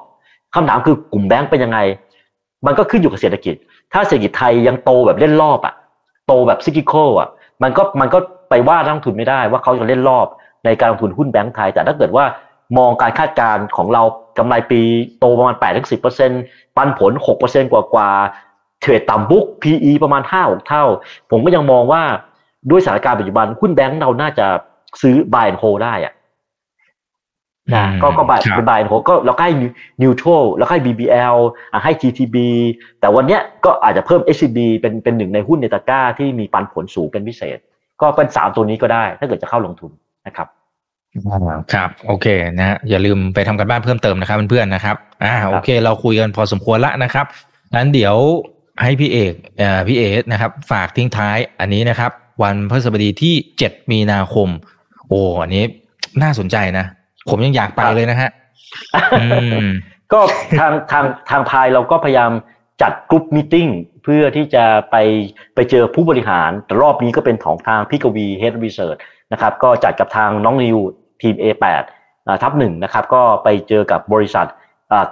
[0.55, 1.79] คำถามคือกลุ่มแบงก์เป็นยังไง
[2.67, 3.55] มันก็ขึ้นอยู่กับเศรษฐกิจ
[3.93, 5.75] ถ้าเศรษฐกิจไทยยังโตแบบเล่นรอบอะ
[6.27, 7.29] โตแบบซิกิโคอะ
[7.63, 8.19] มันก็มันก็
[8.51, 10.27] ไปว่านักลงทุนไม่ได้ว่าเขาจะเล่นรอบ
[10.65, 12.25] ในการลงทุนหุ้นแบงก์ไทย แต่ถ้าเกิดว่า
[12.79, 14.03] มองการคาดการณ์ของเรา
[14.39, 14.81] กำไรปี
[15.19, 15.97] โตประมาณ8-10%สิ
[16.77, 17.13] ปันผล
[17.43, 18.11] 6%กว่ากว่า
[18.81, 20.85] เทรดต่ำบุ๊ก PE ประมาณ 5-6 เท่า
[21.31, 22.03] ผมก็ยังมองว่า
[22.71, 24.47] ด้วยสถานการณ์ปัจจุบันหุ้นแบงก์เราน่าจะ
[25.03, 26.13] ซื้อ buy and hold ได้อะ
[27.75, 29.49] นะก็ก็บายเป็นบายโหก็เราใกล้
[30.03, 31.37] นิวโตรแล้วใกล้ BBL
[31.73, 32.37] อะให้ GTB
[33.01, 37.59] แต่วันเนี้ยก็อาจจะเพิ่ม SCB เป็นเป็นหนึ่งในหุ้นในตะกร้าที่มีปันผลสูงเป็นพิเศษ
[38.01, 39.91] ก็เป็นสามตัวนี้ก็ได้ ถ้าเกิดจะเข้าลงทุน
[40.27, 40.49] นะครับ
[41.75, 42.27] ครับ โอเค
[42.59, 47.27] นะอย่าลืมไปทำการบ้านเพิ่มเติมนะครับเพื่อนๆนะครับอ่าโอเค เราคุยกันพอสมควรละนะครับ
[47.77, 48.17] นั้นเดี๋ยว
[48.83, 52.11] ให้พี่เอกเอ่อพี่เอกนะครับ ฝากทิ้งท้ายอันนี้นะครับ
[52.43, 54.49] วันพฤหัสบดีที่เจ็ดมีนาคม
[55.09, 55.65] โอ้อันนี้
[56.23, 56.87] น่าสนใจนะ
[57.31, 58.31] ผมยังอยากไปเลยนะฮะ
[60.13, 60.21] ก็
[60.59, 62.31] ทางทางทางพายเราก็พยายาม
[62.83, 63.57] จัด group meeting
[64.05, 64.97] เพื่อที่จะไป
[65.55, 68.97] ไปเจอผู้บริหารแต่รอบนี้ก็เป็นของทางพี่กวี head research
[69.33, 70.79] นะครับก็จัดกับทางน้องนิว
[71.23, 71.85] ทีม A8
[72.43, 74.47] ทับหนึ่งนะครับก็ไปเจอกับบริษัท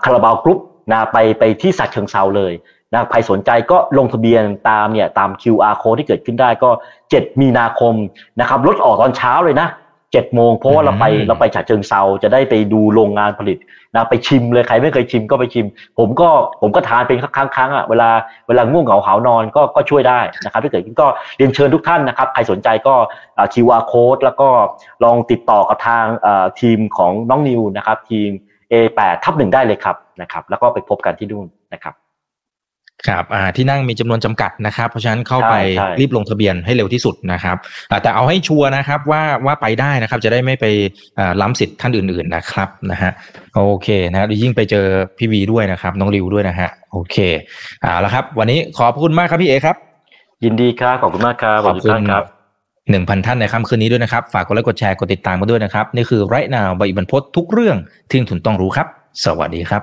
[0.05, 0.59] คาราบาวกรุ๊ป
[0.91, 2.53] นะไปไปที่สัตว์เชิงเซาเลย
[2.93, 6.71] นะใครสนใจก็ลงทะเบียนตามเนี่ยตาม QR code ที่เกิดขึ้นได้ก็
[7.07, 7.95] 7 มีนาคม
[8.41, 9.69] นะครับรถออกตอนเช้าเลยนะ
[10.13, 13.59] เจ็ดโมงเพราะว่าเราไปเราไปฉะเชิงเทราจะได้ไปดูโรงงานผลิต
[13.95, 15.67] นะไปชิมเลยใครไม่เคยชิมก็ไปชิม
[15.99, 16.29] ผมก็
[16.61, 18.11] ผมก็ทานเป็นครั้งครั้งอะเวลา
[18.49, 21.07] เวลาง่วงเหงาหานอนก็ก็ช่วยได้นะครับที่เกิดขึ้นก็
[21.37, 22.95] เรียนเชิญทุกท่านนะครับ ใครสนใจก็
[23.53, 24.49] คิวอาร์โค้ดแล้วก็
[25.05, 26.05] ลองติดต่อกับทาง
[26.61, 28.31] ทีมของน้องนิวนะครับ ทีม
[28.73, 31.95] A8 ทับหนึ่งได้เลยครับนะครับ แล้วก็ไปพบกันที่นู่นนะครับ
[33.09, 35.55] ครับอ่าที่นั่งมีจำนวนจำกัดนะครับ เพราะฉะนั้นเข้าไป
[36.01, 37.57] รีบลงทะเบียนให้เร็วที่สุดนะครับ
[38.03, 40.67] แต่เอาให้ชัวร์นะครับว่าว่าไปได้นะครับ จะได้ไม่ไป
[41.41, 43.11] ล้ำสิทธิ์ท่านอื่น ๆนะครับนะฮะ
[43.55, 44.87] โอเคนะยิ่งไปเจอ
[45.19, 47.17] พี่วีด้วยนะครับ น้องริวด้วยนะฮะโอเค
[47.85, 49.77] อ่าแล้วครับ วันนี้ขอบคุณมากครับพี่เอครับ
[50.45, 52.25] ยินดีครับขอบคุณมากครับขอบคุณครับ
[52.91, 57.77] หนึ่งพันท่านในค่ำคืนนี้ด้วยนะครับ ฝากกดไลค์กดแชร์กดติดตามมาด้วยนะครับ นี่คือไรนาใบบรรพททุกเรื่อง
[58.09, 58.87] ที่ทุนต้องรู้ครับ
[59.25, 59.83] สวัสดีครับ